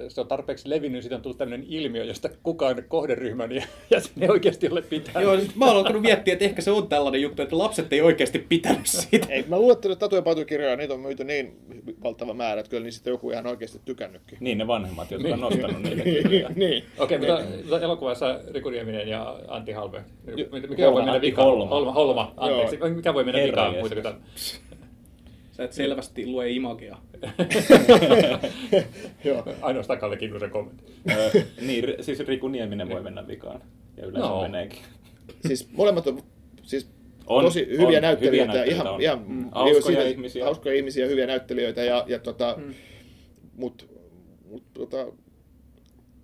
se 0.08 0.22
on 0.22 0.28
tarpeeksi 0.28 0.70
levinnyt, 0.70 1.02
siitä 1.02 1.16
on 1.16 1.22
tullut 1.22 1.38
tämmöinen 1.38 1.66
ilmiö, 1.70 2.04
josta 2.04 2.30
kukaan 2.44 2.84
kohderyhmän 2.88 3.52
ja, 3.52 3.64
ja 3.90 4.02
ne 4.16 4.32
oikeasti 4.32 4.70
ole 4.70 4.82
pitänyt. 4.82 5.24
Joo, 5.24 5.40
sit 5.40 5.56
mä 5.56 5.66
oon 5.66 5.78
alkanut 5.78 6.02
miettiä, 6.02 6.34
että 6.34 6.46
ehkä 6.46 6.62
se 6.62 6.72
on 6.72 6.88
tällainen 6.88 7.22
juttu, 7.22 7.42
että 7.42 7.58
lapset 7.58 7.94
ei 7.94 8.02
oikeasti 8.02 8.40
pitänyt 8.40 8.88
siitä. 8.88 9.28
Ei, 9.30 9.46
mä 9.48 9.60
luulen, 9.60 9.74
että 9.76 9.96
Tatu 9.96 10.16
ja 10.16 10.22
Patu-kirjoja, 10.22 10.76
niitä 10.76 10.94
on 10.94 11.00
myyty 11.00 11.24
niin 11.24 11.58
valtava 12.04 12.34
määrä, 12.34 12.60
että 12.60 12.70
kyllä 12.70 12.84
niistä 12.84 13.10
joku 13.10 13.32
ihan 13.32 13.48
oikeasti 13.48 13.82
tykännytkin. 13.86 14.38
Niin 14.42 14.58
ne 14.58 14.68
vanhemmat, 14.68 15.12
jotka 15.12 15.30
on 15.30 15.40
nostanut 15.40 15.84
niitä 15.84 16.04
kirjoja. 16.24 16.50
niin. 16.56 16.84
Okei, 16.98 17.18
mutta, 17.18 17.42
mutta 17.62 17.80
elokuvassa 17.80 18.40
Riku 18.54 18.70
Nieminen 18.70 19.08
ja 19.08 19.40
Antti 19.48 19.72
Halve. 19.72 20.04
Mikä 20.70 20.86
Holma, 20.86 20.96
voi 20.96 21.06
mennä 21.06 21.22
vikaan? 21.22 21.48
Holma. 21.48 21.66
Holma, 21.66 21.92
Holma 21.92 22.34
anteeksi. 22.38 22.78
Mikä 22.96 23.14
voi 23.14 23.24
mennä 23.24 23.44
vikaan? 23.44 23.74
Muuta 23.74 23.96
kuin 23.96 24.04
tämän? 24.04 24.22
Sä 25.58 25.64
et 25.64 25.74
selvästi 25.74 26.28
lue 26.28 26.50
imagea. 26.50 26.98
Joo. 29.24 29.44
Ainoastaan 29.62 30.00
Kalle 30.00 30.18
Kinnusen 30.18 30.50
kommentti. 30.50 30.84
Öö, 31.12 31.30
niin, 31.62 31.86
siis 32.02 32.20
Riku 32.20 32.48
Nieminen 32.48 32.90
voi 32.90 33.02
mennä 33.02 33.28
vikaan. 33.28 33.62
Ja 33.98 34.06
yleensä 34.06 34.30
No. 34.30 34.42
meneekin. 34.42 34.80
Siis 35.48 35.70
molemmat 35.72 36.08
on 36.08 36.24
siis 36.64 36.90
On, 37.28 37.44
tosi 37.46 37.68
hyviä 37.70 37.98
on, 37.98 38.02
näyttelijöitä. 38.02 38.18
hyviä 38.22 38.46
näyttelijöitä 38.46 38.76
ihan, 38.76 38.88
on. 38.94 39.02
ihan 39.02 39.20
Mm. 39.28 39.42
joo, 39.42 39.50
Hauskoja 39.52 39.82
siitä- 39.82 40.04
ihmisiä. 40.10 40.44
Hauskoja 40.44 40.76
ihmisiä, 40.76 41.08
hyviä 41.08 41.28
näyttelijöitä. 41.28 41.84
Ja, 41.84 42.06
ja 42.08 42.20
tota, 42.20 42.56
Mm. 42.58 42.74
mut, 43.58 43.88
mut, 44.50 44.64
tota, 44.74 45.08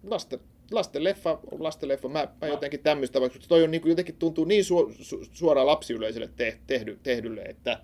lasten, 0.04 0.40
lasten 0.72 1.04
leffa 1.04 1.40
on 1.52 1.64
lasten 1.64 1.90
leffa. 1.90 2.10
Mä, 2.10 2.28
mä 2.42 2.48
jotenkin 2.48 2.80
tämmöistä, 2.80 3.22
vaikka 3.22 3.40
toi 3.48 3.64
on 3.64 3.72
niin 3.72 3.82
kuin, 3.82 3.90
jotenkin 3.90 4.16
tuntuu 4.20 4.46
niin 4.46 4.66
su, 4.66 4.94
su, 5.02 5.26
suoraan 5.32 5.68
lapsiyleisölle 5.68 6.30
te, 6.36 6.58
tehdy, 6.68 7.00
tehdylle, 7.04 7.42
että 7.42 7.72
et 7.74 7.80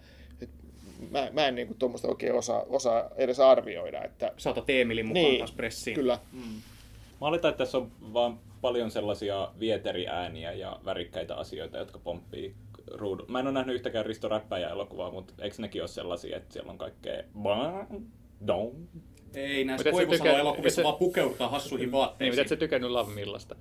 mä, 1.12 1.30
mä 1.34 1.48
en 1.48 1.56
niin 1.56 1.68
kuin 1.68 1.78
tuommoista 1.80 2.08
oikein 2.08 2.34
osaa, 2.34 2.64
osaa 2.70 3.10
edes 3.16 3.40
arvioida. 3.40 4.04
Että, 4.04 4.32
Saatat 4.38 4.70
Emilin 4.70 5.06
mukaan 5.08 5.26
Niin, 5.26 5.38
taas 5.40 5.52
pressiin. 5.52 5.96
kyllä. 5.96 6.20
Mä 7.22 7.28
oletan, 7.28 7.50
että 7.52 7.58
tässä 7.66 7.78
on 7.78 7.92
vaan 8.14 8.40
paljon 8.62 8.92
sellaisia 8.92 9.52
vieteriääniä 9.60 10.54
ja 10.54 10.80
värikkäitä 10.86 11.36
asioita, 11.36 11.78
jotka 11.78 12.00
pomppii 12.00 12.56
ruudu. 12.92 13.26
Mä 13.28 13.40
en 13.40 13.46
ole 13.48 13.54
nähnyt 13.54 13.76
yhtäkään 13.76 14.06
Risto 14.06 14.28
Räppäjä 14.30 14.70
elokuvaa, 14.70 15.12
mutta 15.12 15.34
eikö 15.40 15.56
nekin 15.60 15.82
ole 15.82 15.88
sellaisia, 15.88 16.38
että 16.38 16.54
siellä 16.54 16.72
on 16.72 16.78
kaikkea 16.78 17.24
bang, 17.42 17.92
dong. 18.48 18.74
Ei 19.36 19.64
näissä 19.66 19.82
Miten 19.82 19.94
sä 19.94 20.06
Koivusalo 20.06 20.18
tykkää- 20.28 20.40
elokuvissa 20.42 20.82
et 20.82 20.84
sä- 20.84 20.84
vaan 20.84 20.96
pukeudutaan 21.00 21.52
hassuihin 21.52 21.86
Niin, 21.86 21.92
vaatteisiin. 21.92 22.32
mitä 22.32 22.42
et 22.42 22.48
sä 22.48 22.56
tykännyt 22.56 22.92
Lavmillasta? 22.92 23.56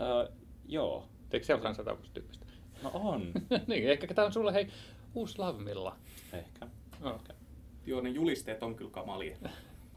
Öö, 0.00 0.28
joo, 0.68 1.04
Eikö 1.32 1.46
se 1.46 1.54
ole 1.54 1.62
kanssa 1.62 1.84
tämmöistä 1.84 2.14
tyyppistä? 2.14 2.46
no 2.82 2.90
on. 2.94 3.32
niin, 3.66 3.90
ehkä 3.90 4.14
tämä 4.14 4.26
on 4.26 4.32
sulle 4.32 4.52
hei 4.52 4.68
uusi 5.14 5.38
Lavmilla. 5.38 5.96
Ehkä. 6.32 6.66
No. 7.00 7.20
Joo, 7.86 8.00
ne 8.00 8.10
julisteet 8.10 8.62
on 8.62 8.74
kyllä 8.74 8.90
kamalia. 8.90 9.36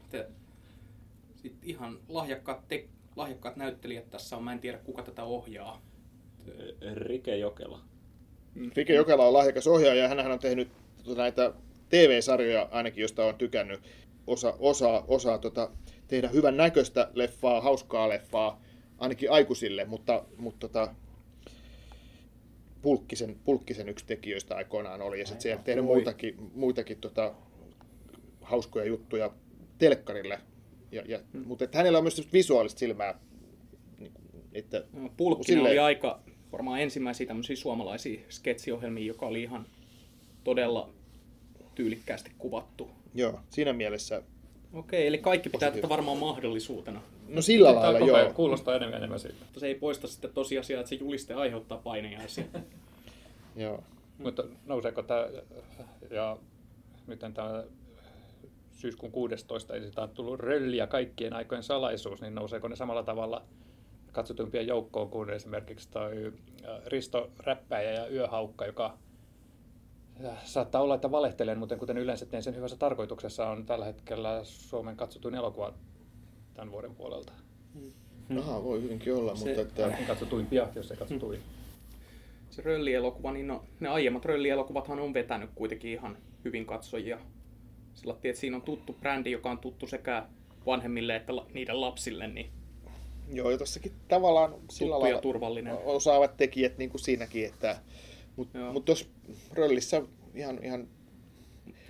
Sitten 0.00 0.26
ihan 1.62 1.98
lahjakkaat, 2.08 2.68
te- 2.68 2.88
lahjakkaat 3.16 3.56
näyttelijät 3.56 4.10
tässä 4.10 4.36
on, 4.36 4.44
mä 4.44 4.52
en 4.52 4.60
tiedä 4.60 4.78
kuka 4.78 5.02
tätä 5.02 5.24
ohjaa. 5.24 5.82
Rike 6.94 7.36
Jokela. 7.36 7.80
Rike 8.76 8.94
Jokela 8.94 9.26
on 9.26 9.32
lahjakas 9.32 9.66
ohjaaja 9.66 10.02
ja 10.02 10.08
hän 10.08 10.32
on 10.32 10.38
tehnyt 10.38 10.68
tota 11.04 11.20
näitä 11.20 11.52
TV-sarjoja 11.88 12.68
ainakin, 12.70 13.02
josta 13.02 13.24
on 13.24 13.34
tykännyt. 13.34 13.80
Osa, 14.26 14.54
osaa, 14.58 15.04
osaa 15.08 15.38
tota, 15.38 15.70
tehdä 16.08 16.28
hyvän 16.28 16.56
näköistä 16.56 17.10
leffaa, 17.14 17.60
hauskaa 17.60 18.08
leffaa, 18.08 18.62
ainakin 18.98 19.30
aikuisille, 19.30 19.84
mutta, 19.84 20.24
mutta 20.36 20.68
tota, 20.68 20.94
Pulkkisen, 22.88 23.36
Pulkkisen 23.44 23.88
yksi 23.88 24.06
tekijöistä 24.06 24.56
aikoinaan 24.56 25.02
oli. 25.02 25.20
Ja 25.20 25.26
sitten 25.26 25.42
siellä 25.42 25.62
tehdä 25.62 25.82
muitakin, 25.82 26.36
muitakin 26.54 26.98
tota, 27.00 27.34
hauskoja 28.40 28.84
juttuja 28.84 29.30
telkkarille. 29.78 30.40
Ja, 30.92 31.02
ja, 31.06 31.20
Hmm. 31.32 31.46
Mutta 31.46 31.64
että 31.64 31.78
hänellä 31.78 31.98
on 31.98 32.04
myös 32.04 32.28
visuaalista 32.32 32.78
silmää. 32.78 33.18
niin 33.98 34.12
Että, 34.54 34.84
Pulkkinen 35.16 35.58
Silleen- 35.58 35.72
oli 35.72 35.78
aika 35.78 36.20
varmaan 36.52 36.80
ensimmäisiä 36.80 37.26
tämmöisiä 37.26 37.56
suomalaisia 37.56 38.20
sketsiohjelmia, 38.28 39.06
joka 39.06 39.26
oli 39.26 39.42
ihan 39.42 39.66
todella 40.44 40.90
tyylikkäästi 41.74 42.30
kuvattu. 42.38 42.90
joo, 43.14 43.40
siinä 43.50 43.72
mielessä, 43.72 44.22
Okei, 44.72 45.06
eli 45.06 45.18
kaikki 45.18 45.48
pitää 45.48 45.70
tätä 45.70 45.88
varmaan 45.88 46.18
mahdollisuutena. 46.18 47.02
No 47.28 47.42
sillä 47.42 47.72
Tää 47.72 47.88
on 47.88 47.94
lailla 47.94 48.20
joo. 48.20 48.32
Kuulostaa 48.32 48.74
enemmän 48.74 48.92
ja 48.92 48.98
enemmän 48.98 49.20
siltä. 49.20 49.36
Mutta 49.40 49.60
se 49.60 49.66
ei 49.66 49.74
poista 49.74 50.08
sitten 50.08 50.32
tosiasiaa, 50.34 50.80
että 50.80 50.88
se 50.88 50.94
juliste 50.94 51.34
aiheuttaa 51.34 51.78
painejaisia. 51.78 52.44
joo. 53.56 53.82
Mutta 54.18 54.44
nouseeko 54.66 55.02
tämä, 55.02 55.26
ja 56.10 56.36
nyt 57.06 57.18
tämä 57.34 57.64
syyskuun 58.72 59.12
16, 59.12 59.74
eli 59.74 59.84
siitä 59.84 60.02
on 60.02 60.08
tullut 60.08 60.40
rölliä 60.40 60.86
kaikkien 60.86 61.32
aikojen 61.32 61.62
salaisuus, 61.62 62.20
niin 62.20 62.34
nouseeko 62.34 62.68
ne 62.68 62.76
samalla 62.76 63.02
tavalla 63.02 63.42
katsotumpien 64.12 64.66
joukkoon 64.66 65.10
kuin 65.10 65.30
esimerkiksi 65.30 65.90
toi 65.90 66.32
Risto 66.86 67.30
Räppäjä 67.38 67.92
ja 67.92 68.08
Yöhaukka, 68.08 68.66
joka 68.66 68.98
saattaa 70.44 70.82
olla, 70.82 70.94
että 70.94 71.10
valehtelen, 71.10 71.58
mutta 71.58 71.76
kuten 71.76 71.98
yleensä 71.98 72.26
teen 72.26 72.42
sen 72.42 72.56
hyvässä 72.56 72.76
tarkoituksessa, 72.76 73.48
on 73.48 73.66
tällä 73.66 73.84
hetkellä 73.84 74.40
Suomen 74.42 74.96
katsotuin 74.96 75.34
elokuva 75.34 75.74
tämän 76.58 76.72
vuoden 76.72 76.94
puolelta. 76.94 77.32
Aha, 78.38 78.64
voi 78.64 78.82
hyvinkin 78.82 79.14
olla, 79.14 79.36
Se- 79.36 79.44
mutta 79.44 79.60
että, 79.60 79.98
katsotuimpia, 80.06 80.68
jos 80.74 80.90
ei 80.90 80.96
katsotuin. 80.96 81.40
Se 82.50 82.62
röllielokuva, 82.62 83.32
niin 83.32 83.46
no, 83.46 83.64
ne 83.80 83.88
aiemmat 83.88 84.24
röllielokuvathan 84.24 85.00
on 85.00 85.14
vetänyt 85.14 85.50
kuitenkin 85.54 85.90
ihan 85.90 86.18
hyvin 86.44 86.66
katsojia. 86.66 87.18
Sillä 87.94 88.14
että 88.24 88.40
siinä 88.40 88.56
on 88.56 88.62
tuttu 88.62 88.92
brändi, 89.00 89.30
joka 89.30 89.50
on 89.50 89.58
tuttu 89.58 89.86
sekä 89.86 90.26
vanhemmille 90.66 91.16
että 91.16 91.36
la- 91.36 91.46
niiden 91.54 91.80
lapsille, 91.80 92.26
niin 92.28 92.50
joo, 93.32 93.50
ja 93.50 93.58
tossakin 93.58 93.92
tavallaan 94.08 94.54
sillä 94.70 95.00
lailla 95.00 95.20
turvallinen. 95.20 95.74
osaavat 95.84 96.36
tekijät 96.36 96.78
niin 96.78 96.90
kuin 96.90 97.00
siinäkin, 97.00 97.46
että, 97.46 97.78
mutta 98.36 98.58
mut 98.72 98.84
tuossa 98.84 99.06
röllissä 99.52 100.02
ihan, 100.34 100.64
ihan 100.64 100.88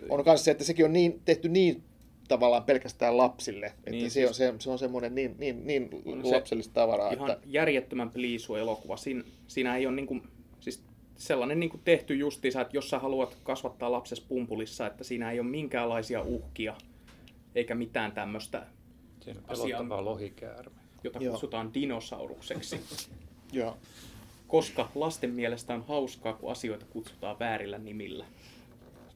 on 0.09 0.23
myös 0.27 0.45
se, 0.45 0.51
että 0.51 0.65
sekin 0.65 0.85
on 0.85 0.93
niin, 0.93 1.21
tehty 1.25 1.49
niin 1.49 1.83
tavallaan 2.29 2.65
pelkästään 2.65 3.17
lapsille, 3.17 3.67
että 3.67 3.91
Niin, 3.91 4.11
se, 4.11 4.15
siis- 4.15 4.29
on, 4.29 4.35
se, 4.35 4.55
se 4.59 4.71
on 4.71 4.79
semmoinen 4.79 5.15
niin, 5.15 5.35
niin, 5.39 5.67
niin 5.67 5.89
On 6.07 6.23
se 6.27 6.35
lapsellista 6.35 6.75
tavaraa, 6.75 7.13
Ihan 7.13 7.31
että 7.31 7.47
järjettömän 7.47 8.11
pliisu 8.11 8.55
elokuva. 8.55 8.97
Siinä, 8.97 9.25
siinä 9.49 9.77
ei 9.77 9.87
ole 9.87 9.95
niinku, 9.97 10.17
siis 10.61 10.83
sellainen 11.17 11.61
niinku 11.61 11.79
tehty 11.85 12.15
justiinsa, 12.15 12.61
että 12.61 12.77
jos 12.77 12.91
sä 12.91 12.99
haluat 12.99 13.37
kasvattaa 13.43 13.93
lapses 13.93 14.21
pumpulissa, 14.21 14.87
että 14.87 15.05
siinä 15.05 15.31
ei 15.31 15.41
ole 15.41 15.49
minkäänlaisia 15.49 16.23
uhkia 16.23 16.75
eikä 17.55 17.75
mitään 17.75 18.13
tämmöistä, 18.13 18.67
Siinä 19.21 19.41
on 19.41 19.51
Asia 19.51 19.65
on- 19.65 19.69
pelottavaa 19.71 20.05
lohikäärme. 20.05 20.77
jota 21.05 21.19
Joo. 21.19 21.33
kutsutaan 21.33 21.75
dinosaurukseksi. 21.75 22.81
joo. 23.53 23.77
Koska 24.49 24.89
lasten 24.95 25.31
mielestä 25.31 25.75
on 25.75 25.85
hauskaa, 25.89 26.33
kun 26.33 26.51
asioita 26.53 26.87
kutsutaan 26.91 27.39
väärillä 27.39 27.79
nimillä. 27.79 28.25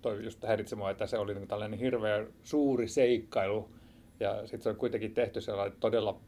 Toi 0.02 0.24
just 0.24 0.44
häiritsi 0.44 0.76
mua, 0.76 0.90
että 0.90 1.06
se 1.06 1.18
oli 1.18 1.34
niin 1.34 1.48
tällainen 1.48 1.78
hirveän 1.78 2.26
suuri 2.42 2.88
seikkailu. 2.88 3.68
Ja 4.20 4.40
sitten 4.40 4.62
se 4.62 4.68
on 4.68 4.76
kuitenkin 4.76 5.14
tehty 5.14 5.40
sellainen 5.40 5.78
todella 5.80 6.20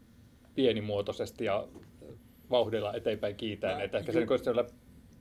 pienimuotoisesti 0.54 1.44
ja 1.44 1.68
vauhdilla 2.50 2.94
eteenpäin 2.94 3.36
kiitäen. 3.36 3.80
Että 3.80 3.98
ehkä 3.98 4.12
se 4.12 4.18
niin 4.20 4.44
siellä 4.44 4.64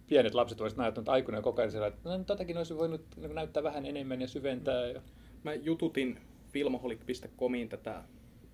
pienet 0.08 0.34
lapset 0.34 0.62
olisivat 0.62 0.82
näyttänyt 0.82 1.10
aikuinen 1.10 1.44
koko 1.44 1.62
ajan 1.62 1.72
siellä, 1.72 1.88
että 1.88 2.10
no, 2.18 2.24
totakin 2.24 2.58
olisi 2.58 2.78
voinut 2.78 3.02
niin 3.18 3.36
näyttää 3.36 3.64
vähän 3.64 3.86
enemmän 3.86 4.22
ja 4.22 4.28
syventää. 4.28 4.88
Ja... 4.88 5.02
Mä 5.44 5.54
jututin 5.54 6.20
filmoholic.comiin 6.52 7.70
tätä 7.70 8.04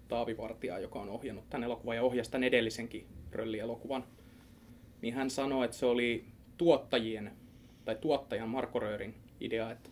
Taavi 0.08 0.38
Vartijaa, 0.38 0.80
joka 0.80 1.00
on 1.00 1.10
ohjannut 1.10 1.50
tämän 1.50 1.64
elokuvan 1.64 1.96
ja 1.96 2.04
ohjasi 2.04 2.32
tämän 2.32 2.44
edellisenkin 2.44 3.08
röllielokuvan. 3.32 4.04
Niin 5.02 5.14
hän 5.14 5.30
sanoi, 5.30 5.66
että 5.66 5.78
se 5.78 5.86
oli 5.86 6.26
tuottajien 6.58 7.32
tai 7.86 7.96
tuottajan 7.96 8.50
Marko 8.50 8.80
Röörin 8.80 9.16
idea, 9.40 9.72
että 9.72 9.90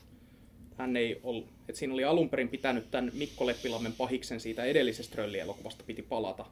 hän 0.77 0.97
ei 0.97 1.19
ollut, 1.23 1.47
että 1.69 1.79
siinä 1.79 1.93
oli 1.93 2.03
alun 2.03 2.29
perin 2.29 2.49
pitänyt 2.49 2.91
tämän 2.91 3.11
Mikko 3.13 3.45
Leppilammen 3.45 3.93
pahiksen 3.93 4.39
siitä 4.39 4.63
edellisestä 4.63 5.15
röllielokuvasta 5.15 5.83
piti 5.87 6.01
palata. 6.01 6.45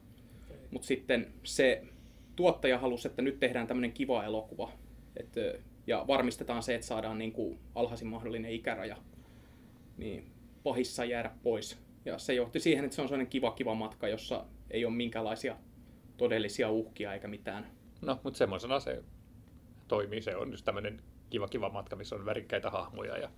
Mutta 0.70 0.86
sitten 0.86 1.26
se 1.44 1.82
tuottaja 2.36 2.78
halusi, 2.78 3.08
että 3.08 3.22
nyt 3.22 3.40
tehdään 3.40 3.66
tämmöinen 3.66 3.92
kiva 3.92 4.24
elokuva. 4.24 4.72
Et, 5.16 5.32
ja 5.86 6.04
varmistetaan 6.06 6.62
se, 6.62 6.74
että 6.74 6.86
saadaan 6.86 7.18
niin 7.18 7.32
kuin 7.32 7.58
alhaisin 7.74 8.08
mahdollinen 8.08 8.50
ikäraja 8.50 8.96
niin 9.96 10.30
pahissa 10.62 11.04
jäädä 11.04 11.30
pois. 11.42 11.78
Ja 12.04 12.18
se 12.18 12.34
johti 12.34 12.60
siihen, 12.60 12.84
että 12.84 12.94
se 12.94 13.02
on 13.02 13.08
sellainen 13.08 13.30
kiva 13.30 13.50
kiva 13.50 13.74
matka, 13.74 14.08
jossa 14.08 14.44
ei 14.70 14.84
ole 14.84 14.94
minkäänlaisia 14.94 15.56
todellisia 16.16 16.70
uhkia 16.70 17.14
eikä 17.14 17.28
mitään. 17.28 17.66
No, 18.02 18.20
mutta 18.22 18.38
semmoisena 18.38 18.80
se 18.80 19.02
toimii. 19.88 20.22
Se 20.22 20.36
on 20.36 20.50
just 20.50 20.64
tämmöinen 20.64 21.02
kiva 21.30 21.48
kiva 21.48 21.68
matka, 21.68 21.96
missä 21.96 22.16
on 22.16 22.26
värikkäitä 22.26 22.70
hahmoja 22.70 23.18
ja 23.18 23.30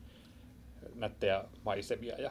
nättejä 0.94 1.44
maisemia 1.64 2.20
ja 2.20 2.30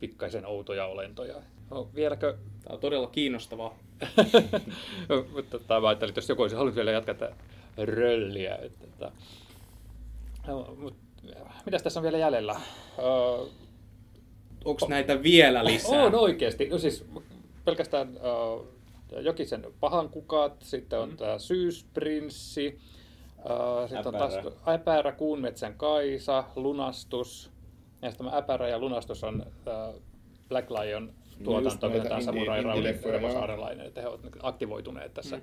pikkaisen 0.00 0.46
outoja 0.46 0.86
olentoja. 0.86 1.36
No, 1.70 1.88
vieläkö 1.94 2.36
Tämä 2.64 2.74
on 2.74 2.80
todella 2.80 3.06
kiinnostavaa. 3.06 3.78
No, 5.08 5.26
mutta 5.32 5.58
tota, 5.58 5.80
mä 5.80 5.88
ajattelin, 5.88 6.10
että 6.10 6.18
jos 6.18 6.28
joku 6.28 6.42
olisi 6.42 6.56
halunnut 6.56 6.76
vielä 6.76 6.90
jatkaa 6.90 7.14
tätä 7.14 7.36
rölliä. 7.76 8.56
Että, 8.56 8.84
että, 8.84 9.12
no, 10.46 10.76
mut, 10.78 10.94
mitäs 11.66 11.82
tässä 11.82 12.00
on 12.00 12.04
vielä 12.04 12.18
jäljellä? 12.18 12.60
Uh, 12.98 13.50
Onko 14.64 14.86
näitä 14.88 15.22
vielä 15.22 15.64
lisää? 15.64 16.04
on 16.04 16.14
oikeasti. 16.14 16.68
No 16.68 16.78
siis 16.78 17.04
pelkästään 17.64 18.08
uh, 18.08 18.66
Jokisen 19.20 19.66
pahan 19.80 20.08
kukat, 20.08 20.62
sitten 20.62 20.98
on 21.00 21.10
mm. 21.10 21.16
tämä 21.16 21.38
syysprinssi, 21.38 22.78
sitten 23.88 24.06
on 24.06 24.14
taas 24.14 24.34
Äpärä. 24.68 25.12
Kuunmetsän 25.12 25.74
Kaisa, 25.74 26.44
Lunastus. 26.56 27.50
Ja 28.02 28.10
sitten 28.10 28.26
tämä 28.26 28.38
Äpärä 28.38 28.68
ja 28.68 28.78
Lunastus 28.78 29.24
on 29.24 29.46
uh, 29.46 30.02
Black 30.48 30.70
Lion 30.70 31.12
tuotanto, 31.44 31.88
mitä 31.88 32.08
tämä 32.08 32.20
Samurai 32.20 32.62
Rauli 32.62 32.88
että 33.86 34.00
he 34.00 34.08
ovat 34.08 34.20
aktivoituneet 34.42 35.14
tässä 35.14 35.36
mm. 35.36 35.42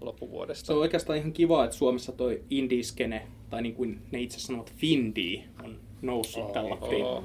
loppuvuodesta. 0.00 0.66
Se 0.66 0.72
on 0.72 0.78
oikeastaan 0.78 1.18
ihan 1.18 1.32
kiva, 1.32 1.64
että 1.64 1.76
Suomessa 1.76 2.12
toi 2.12 2.42
indie-skene, 2.50 3.22
tai 3.50 3.62
niin 3.62 3.74
kuin 3.74 4.02
ne 4.10 4.20
itse 4.20 4.40
sanovat 4.40 4.72
Findie, 4.72 5.44
on 5.64 5.78
noussut 6.02 6.52
tällä 6.52 6.70
Oh, 6.70 6.80
lattiin. 6.80 7.04
oh. 7.04 7.24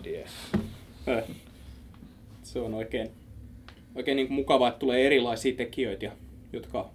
Äh. 1.10 1.24
Se 2.44 2.60
on 2.60 2.74
oikein, 2.74 3.12
oikein 3.96 4.16
niin 4.16 4.28
kuin 4.28 4.36
mukavaa, 4.36 4.68
että 4.68 4.80
tulee 4.80 5.06
erilaisia 5.06 5.56
tekijöitä, 5.56 6.12
jotka 6.54 6.90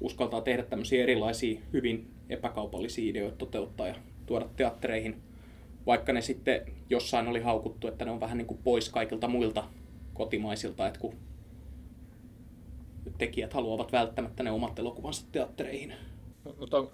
uskaltaa 0.00 0.40
tehdä 0.40 0.62
tämmöisiä 0.62 1.02
erilaisia 1.02 1.60
hyvin 1.72 2.10
epäkaupallisia 2.28 3.10
ideoita 3.10 3.36
toteuttaa 3.36 3.88
ja 3.88 3.94
tuoda 4.26 4.48
teattereihin. 4.56 5.22
Vaikka 5.86 6.12
ne 6.12 6.20
sitten 6.20 6.60
jossain 6.90 7.28
oli 7.28 7.40
haukuttu, 7.40 7.88
että 7.88 8.04
ne 8.04 8.10
on 8.10 8.20
vähän 8.20 8.38
niin 8.38 8.46
kuin 8.46 8.60
pois 8.64 8.88
kaikilta 8.88 9.28
muilta 9.28 9.64
kotimaisilta, 10.14 10.86
että 10.86 11.00
kun 11.00 11.14
tekijät 13.18 13.52
haluavat 13.52 13.92
välttämättä 13.92 14.42
ne 14.42 14.50
omat 14.50 14.78
elokuvansa 14.78 15.26
teattereihin. 15.32 15.94
Mutta 16.58 16.78
on, 16.78 16.90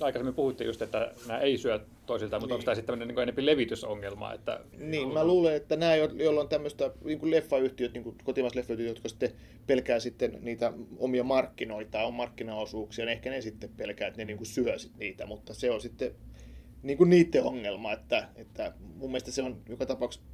aikaisemmin 0.00 0.34
puhuttiin 0.34 0.66
just, 0.66 0.82
että 0.82 1.12
nämä 1.28 1.40
ei 1.40 1.58
syö 1.58 1.80
toisiltaan, 2.06 2.42
mutta 2.42 2.52
Niin. 2.54 2.58
onko 2.58 2.64
tämä 2.64 2.74
sitten 2.74 2.86
tämmöinen 2.86 3.08
niin 3.16 3.22
enempi 3.22 3.46
levitysongelma? 3.46 4.32
Että 4.32 4.60
Niin, 4.78 5.08
mä 5.12 5.24
luulen, 5.24 5.54
että 5.54 5.76
nämä, 5.76 5.94
jo- 5.96 6.10
joilla 6.14 6.40
on 6.40 6.48
tämmöistä 6.48 6.90
niin 7.04 7.18
kuin 7.18 7.30
leffayhtiöt, 7.30 7.92
niin 7.92 8.04
kuin 8.04 8.16
kotimaiset 8.24 8.56
leffayhtiöt, 8.56 8.88
jotka 8.88 9.08
sitten 9.08 9.30
pelkää 9.66 10.00
sitten 10.00 10.38
niitä 10.40 10.72
omia 10.98 11.24
markkinoita, 11.24 12.04
on 12.04 12.14
markkinaosuuksia, 12.14 13.04
niin 13.04 13.12
ehkä 13.12 13.30
ne 13.30 13.40
sitten 13.40 13.70
pelkää, 13.76 14.08
että 14.08 14.18
ne 14.20 14.24
niin 14.24 14.36
kuin 14.36 14.46
syö 14.46 14.78
sit 14.78 14.96
niitä, 14.98 15.26
mutta 15.26 15.54
se 15.54 15.70
on 15.70 15.80
sitten 15.80 16.14
niin 16.82 16.98
kuin 16.98 17.10
niiden 17.10 17.44
ongelma, 17.44 17.92
että, 17.92 18.28
että 18.36 18.72
mun 18.96 19.10
mielestä 19.10 19.30
se 19.30 19.42
on 19.42 19.56
joka 19.68 19.86
tapauksessa 19.86 20.26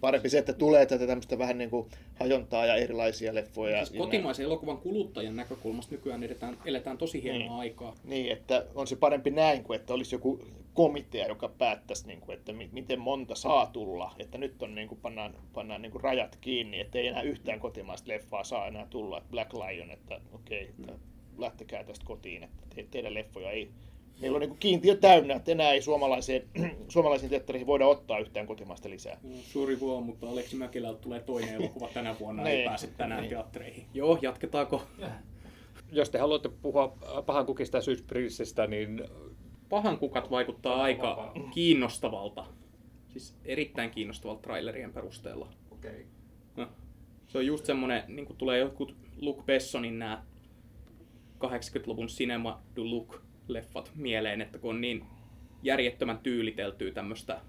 parempi 0.00 0.28
se, 0.28 0.38
että 0.38 0.52
tulee 0.52 0.86
tätä 0.86 1.06
tämmöistä 1.06 1.38
vähän 1.38 1.58
niin 1.58 1.70
kuin 1.70 1.88
hajontaa 2.20 2.66
ja 2.66 2.74
erilaisia 2.76 3.34
leffoja. 3.34 3.84
Siis 3.84 3.94
ja 3.98 4.04
kotimaisen 4.04 4.44
elokuvan 4.44 4.78
kuluttajan 4.78 5.36
näkökulmasta 5.36 5.94
nykyään 5.94 6.22
eletään, 6.22 6.58
eletään 6.64 6.98
tosi 6.98 7.22
hienoa 7.22 7.38
Niin. 7.40 7.52
aikaa. 7.52 7.94
Niin, 8.04 8.32
että 8.32 8.66
on 8.74 8.86
se 8.86 8.96
parempi 8.96 9.30
näin 9.30 9.64
kuin 9.64 9.80
että 9.80 9.94
olisi 9.94 10.14
joku 10.14 10.40
komitea, 10.74 11.26
joka 11.26 11.48
päättäisi, 11.48 12.06
niin 12.06 12.20
kuin, 12.20 12.38
että 12.38 12.52
mi- 12.52 12.70
miten 12.72 13.00
monta 13.00 13.34
saa 13.34 13.66
tulla. 13.66 14.14
Että 14.18 14.38
nyt 14.38 14.62
on, 14.62 14.74
niin 14.74 14.88
kuin, 14.88 15.00
pannaan, 15.00 15.34
pannaan 15.52 15.82
niin 15.82 15.92
kuin 15.92 16.04
rajat 16.04 16.38
kiinni, 16.40 16.80
että 16.80 16.98
ei 16.98 17.06
enää 17.06 17.22
yhtään 17.22 17.60
kotimaista 17.60 18.08
leffaa 18.08 18.44
saa 18.44 18.66
enää 18.66 18.86
tulla. 18.90 19.18
Että 19.18 19.30
Black 19.30 19.52
Lion, 19.52 19.90
että 19.90 20.20
okei, 20.32 20.62
että 20.78 20.92
lähtekää 21.38 21.84
tästä 21.84 22.04
kotiin, 22.06 22.42
että 22.42 22.62
te, 22.74 22.86
teidän 22.90 23.14
leffoja 23.14 23.50
ei... 23.50 23.70
Meillä 24.20 24.36
on 24.36 24.40
niin 24.40 24.58
kiintiö 24.58 24.96
täynnä, 24.96 25.34
että 25.34 25.52
enää 25.52 25.70
ei 25.72 25.82
suomalaiseen, 25.82 26.48
suomalaisiin 26.88 27.30
teattereihin 27.30 27.66
voida 27.66 27.86
ottaa 27.86 28.18
yhtään 28.18 28.46
kotimaista 28.46 28.90
lisää. 28.90 29.18
Suuri 29.42 29.80
vuo, 29.80 30.00
mutta 30.00 30.28
Aleksi 30.28 30.56
Mäkelältä 30.56 31.00
tulee 31.00 31.20
toinen 31.20 31.54
elokuva 31.54 31.88
tänä 31.94 32.16
vuonna, 32.20 32.42
Niin. 32.42 32.58
ei 32.58 32.64
pääse 32.64 32.86
tänään 32.86 33.20
Niin. 33.20 33.30
teattereihin. 33.30 33.86
Joo, 33.94 34.18
jatketaanko? 34.22 34.82
jos 35.92 36.10
te 36.10 36.18
haluatte 36.18 36.48
puhua 36.48 36.96
pahan 37.26 37.46
kukista 37.46 37.78
ja 38.56 38.66
niin 38.66 39.02
Pahan 39.68 39.98
kukat 39.98 40.30
vaikuttaa 40.30 40.82
aika 40.82 41.32
kiinnostavalta. 41.54 42.46
Siis 43.08 43.36
erittäin 43.44 43.90
kiinnostavalta 43.90 44.42
trailerien 44.42 44.92
perusteella. 44.92 45.48
Okei. 45.70 46.06
No, 46.56 46.68
se 47.26 47.38
on 47.38 47.46
just 47.46 47.64
semmonen, 47.66 48.02
niin 48.08 48.26
kuin 48.26 48.36
tulee 48.36 48.58
jotkut 48.58 48.96
Luke 49.16 49.42
Bessonin 49.42 49.98
nämä 49.98 50.24
80-luvun 51.44 52.06
Cinema 52.06 52.62
du 52.76 52.84
Look-leffat 53.48 53.90
mieleen, 53.94 54.40
että 54.40 54.58
kun 54.58 54.70
on 54.70 54.80
niin 54.80 55.04
järjettömän 55.62 56.18
tyyliteltyä 56.18 56.90
tämmöistä 56.90 57.40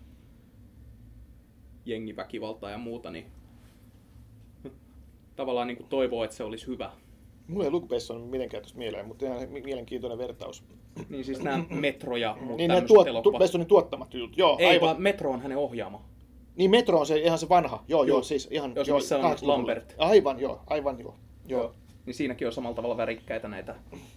jengiväkivaltaa 1.86 2.70
ja 2.72 2.78
muuta, 2.78 3.12
niin 3.12 3.26
tavallaan 5.36 5.68
niin 5.68 5.78
kuin 5.78 5.90
toivoo, 5.90 6.24
että 6.24 6.36
se 6.36 6.44
olisi 6.44 6.68
hyvä. 6.68 6.92
Mulla 7.48 7.66
ei 7.66 7.72
Luke 7.72 7.88
Besson 7.88 8.22
mitenkään 8.22 8.64
tuossa 8.64 8.78
mieleen, 8.78 9.08
mutta 9.08 9.26
ihan 9.26 9.50
mielenkiintoinen 9.50 10.18
vertaus. 10.18 10.64
Niin 11.10 11.26
siis 11.26 11.44
nämä 11.44 11.64
Metro 11.80 12.18
ja 12.18 12.38
muut 12.42 12.58
Niin 12.58 12.68
nämä 12.68 12.82
tuot, 12.82 13.06
tu, 13.06 13.10
elokuvat. 13.10 13.40
Bessonin 13.40 13.68
tuottamat 13.68 14.14
jutut, 14.14 14.38
joo, 14.38 14.58
Ei, 14.60 14.66
aivan. 14.66 14.88
vaan 14.88 15.02
Metro 15.02 15.32
on 15.32 15.42
hänen 15.42 15.58
ohjaama. 15.58 16.06
Niin 16.56 16.72
Metro 16.72 17.00
on 17.00 17.06
se 17.06 17.18
ihan 17.20 17.38
se 17.40 17.50
vanha, 17.50 17.84
joo, 17.88 18.04
joo, 18.04 18.18
Joo. 18.18 18.24
siis 18.24 18.48
ihan... 18.52 18.76
Joo, 18.76 18.86
se 18.86 18.94
missä 18.94 19.18
on 19.18 19.24
80-luvulla. 19.24 19.58
Lambert. 19.58 19.96
Aivan, 19.98 20.40
joo, 20.40 20.62
aivan 20.68 21.00
joo. 21.00 21.16
Joo, 21.48 21.62
joo, 21.62 21.74
Niin 22.06 22.14
siinäkin 22.14 22.48
on 22.48 22.54
samalla 22.54 22.76
tavalla 22.76 22.98
värikkäitä 22.98 23.48
näitä. 23.48 23.76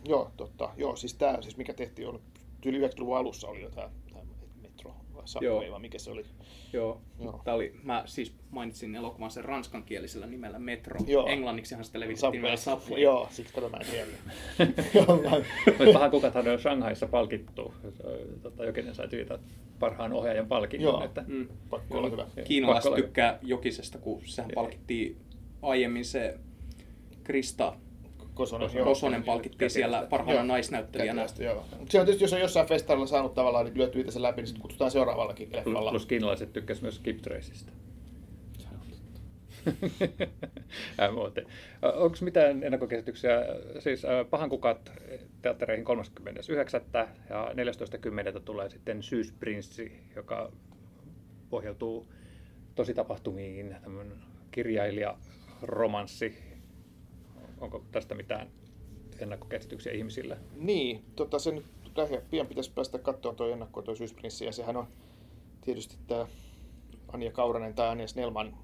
joo 0.08 0.30
totta. 0.36 0.70
Joo, 0.76 0.96
siis 0.96 1.14
tää, 1.14 1.42
siis 1.42 1.56
mikä 1.56 1.74
tehtiin, 1.74 2.08
on 2.08 2.20
yli 2.66 2.86
90-luvun 2.86 3.16
alussa 3.16 3.48
oli 3.48 3.62
jo 3.62 3.70
tää, 3.70 3.90
tää 4.12 4.22
Metro, 4.62 4.94
vai 5.14 5.28
Subway, 5.28 5.46
Joo. 5.64 5.72
vai 5.72 5.80
mikä 5.80 5.98
se 5.98 6.10
oli. 6.10 6.24
Joo. 6.72 7.00
Joo. 7.20 7.40
Tää 7.44 7.54
oli, 7.54 7.74
mä 7.82 8.02
siis 8.06 8.32
mainitsin 8.50 8.94
elokuvan 8.94 9.30
sen 9.30 9.44
ranskankielisellä 9.44 10.26
nimellä 10.26 10.58
Metro. 10.58 11.00
Joo. 11.06 11.26
Englanniksihan 11.26 11.84
sitä 11.84 12.00
levitettiin 12.00 12.32
nimellä 12.32 12.56
Subway. 12.56 13.00
Joo, 13.00 13.28
siksi 13.30 13.54
kato 13.54 13.68
mä 13.68 13.76
en 13.76 13.86
tiedä. 13.90 14.06
Pahan 15.92 16.10
kukathan 16.10 16.48
on 16.48 16.58
Shanghaissa 16.60 17.06
palkittu. 17.06 17.74
Tota, 18.42 18.64
Jokinen 18.64 18.94
sai 18.94 19.08
tyytä 19.08 19.38
parhaan 19.78 20.12
ohjaajan 20.12 20.46
palkinnon. 20.46 20.94
Joo. 20.94 21.04
Että, 21.04 21.24
Mm. 21.26 21.48
Pakko 21.70 21.98
olla 21.98 22.08
hyvä. 22.10 22.26
Kiinalaiset 22.44 22.94
tykkää 22.94 23.38
Jokisesta, 23.42 23.98
kun 23.98 24.22
sehän 24.24 24.50
palkittiin 24.54 25.16
aiemmin 25.62 26.04
se 26.04 26.38
Krista 27.28 27.72
Kosonen, 28.34 28.70
joo. 28.74 28.84
Kosonen 28.84 29.22
palkittiin 29.24 29.70
siellä 29.70 30.06
parhaana 30.10 30.40
Joo. 30.40 30.46
naisnäyttelijänä. 30.46 31.22
Kätevästi, 31.22 31.44
joo. 31.44 31.64
Mut 31.78 31.90
se 31.90 32.00
on 32.00 32.06
tietysti, 32.06 32.24
jos 32.24 32.32
on 32.32 32.40
jossain 32.40 32.66
festaarilla 32.66 33.06
saanut 33.06 33.34
tavallaan 33.34 33.64
niin 33.64 33.78
lyöty 33.78 34.00
itse 34.00 34.22
läpi, 34.22 34.40
niin 34.40 34.46
sitten 34.46 34.62
kutsutaan 34.62 34.90
seuraavallakin 34.90 35.48
leffalla. 35.52 35.90
plus 35.90 36.06
kiinalaiset 36.06 36.52
tykkäsivät 36.52 36.82
myös 36.82 36.96
Skip 36.96 37.22
Traceista. 37.22 37.72
MOT. 41.14 41.38
Onko 41.82 42.16
mitään 42.20 42.62
ennakkokäsityksiä? 42.62 43.30
Siis 43.78 44.02
Pahan 44.30 44.48
kukat 44.50 44.92
teattereihin 45.42 45.84
39. 45.84 46.80
ja 47.30 47.52
14.10. 48.34 48.40
tulee 48.40 48.70
sitten 48.70 49.02
Syysprinssi, 49.02 49.92
joka 50.16 50.52
pohjautuu 51.50 52.12
tositapahtumiin, 52.74 53.76
tämmöinen 53.82 54.18
kirjailija-romanssi. 54.50 56.47
Onko 57.60 57.84
tästä 57.92 58.14
mitään 58.14 58.50
ennakkokäsityksiä 59.18 59.92
ihmisillä? 59.92 60.36
Niin, 60.56 61.04
tota, 61.16 61.38
se 61.38 61.50
nyt 61.50 61.66
lähiä, 61.96 62.22
pian 62.30 62.46
pitäisi 62.46 62.72
päästä 62.72 62.98
katsomaan 62.98 63.36
tuo 63.36 63.46
ennakko, 63.46 63.82
tuo 63.82 63.94
Syysprinssi, 63.94 64.44
ja 64.44 64.52
sehän 64.52 64.76
on 64.76 64.88
tietysti 65.60 65.96
tämä 66.06 66.26
Anja 67.08 67.32
Kauranen 67.32 67.74
tai 67.74 67.88
Anja 67.88 68.08
Snellman 68.08 68.56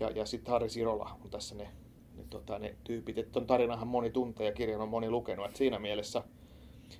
ja, 0.00 0.10
ja 0.10 0.26
sitten 0.26 0.52
Harri 0.52 0.68
Sirola 0.68 1.18
on 1.24 1.30
tässä 1.30 1.54
ne, 1.54 1.68
ne, 2.16 2.24
tota, 2.30 2.58
ne 2.58 2.76
tyypit. 2.84 3.18
Että 3.18 3.32
ton 3.32 3.46
tarinahan 3.46 3.88
moni 3.88 4.10
tuntee 4.10 4.46
ja 4.46 4.52
kirjan 4.52 4.80
on 4.80 4.88
moni 4.88 5.10
lukenut, 5.10 5.46
että 5.46 5.58
siinä 5.58 5.78
mielessä 5.78 6.22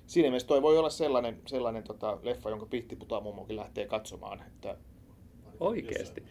Siinä 0.07 0.29
mielessä 0.29 0.47
toi 0.47 0.61
voi 0.61 0.77
olla 0.77 0.89
sellainen, 0.89 1.41
sellainen 1.45 1.83
tota, 1.83 2.17
leffa, 2.23 2.49
jonka 2.49 2.65
Pihtiputa 2.65 3.21
mummokin 3.21 3.55
lähtee 3.55 3.87
katsomaan. 3.87 4.43
Että, 4.47 4.77
Oikeesti? 5.59 6.23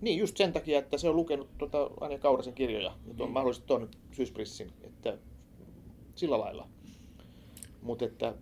Niin, 0.00 0.18
just 0.18 0.36
sen 0.36 0.52
takia, 0.52 0.78
että 0.78 0.98
se 0.98 1.08
on 1.08 1.16
lukenut 1.16 1.48
tota, 1.58 1.90
Anja 2.00 2.18
Kaurasen 2.18 2.54
kirjoja, 2.54 2.94
ja 3.08 3.14
tuon, 3.16 3.30
mahdollisesti 3.30 3.66
tuon 3.66 3.88
Syysprinssin, 4.12 4.72
että 4.84 5.18
sillä 6.14 6.38
lailla. 6.38 6.68
Mutta 7.82 8.04
että 8.04 8.34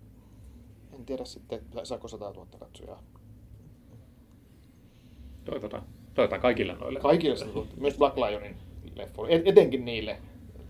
en 0.93 1.05
tiedä 1.07 1.25
sitten, 1.25 1.59
että 1.59 1.85
saako 1.85 2.09
100 2.09 2.25
000 2.33 2.47
katsojaa. 2.59 3.03
Toivotaan. 5.45 5.83
Toivotaan 6.14 6.40
kaikille 6.40 6.75
noille. 6.75 7.01
Kaikille 7.01 7.37
100 7.37 7.51
000, 7.53 7.67
myös 7.77 7.99
Black 7.99 8.17
Lionin 8.17 8.57
leffoille, 8.97 9.35
et- 9.37 9.47
etenkin 9.49 9.85
niille 9.85 10.19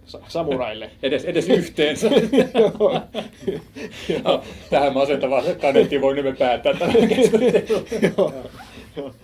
sa- 0.07 0.21
samuraille. 0.29 0.91
Edes, 1.03 1.25
edes 1.25 1.49
yhteensä. 1.49 2.09
Joo. 2.59 3.01
No, 4.25 4.43
tähän 4.71 4.95
masentavaan 4.95 5.45
kaneettiin 5.61 6.01
voi 6.01 6.23
me 6.23 6.33
päättää 6.33 6.75
tämän 6.75 7.09
keskustelun. 7.09 7.85
Joo. 8.17 8.33
Joo. 8.97 9.15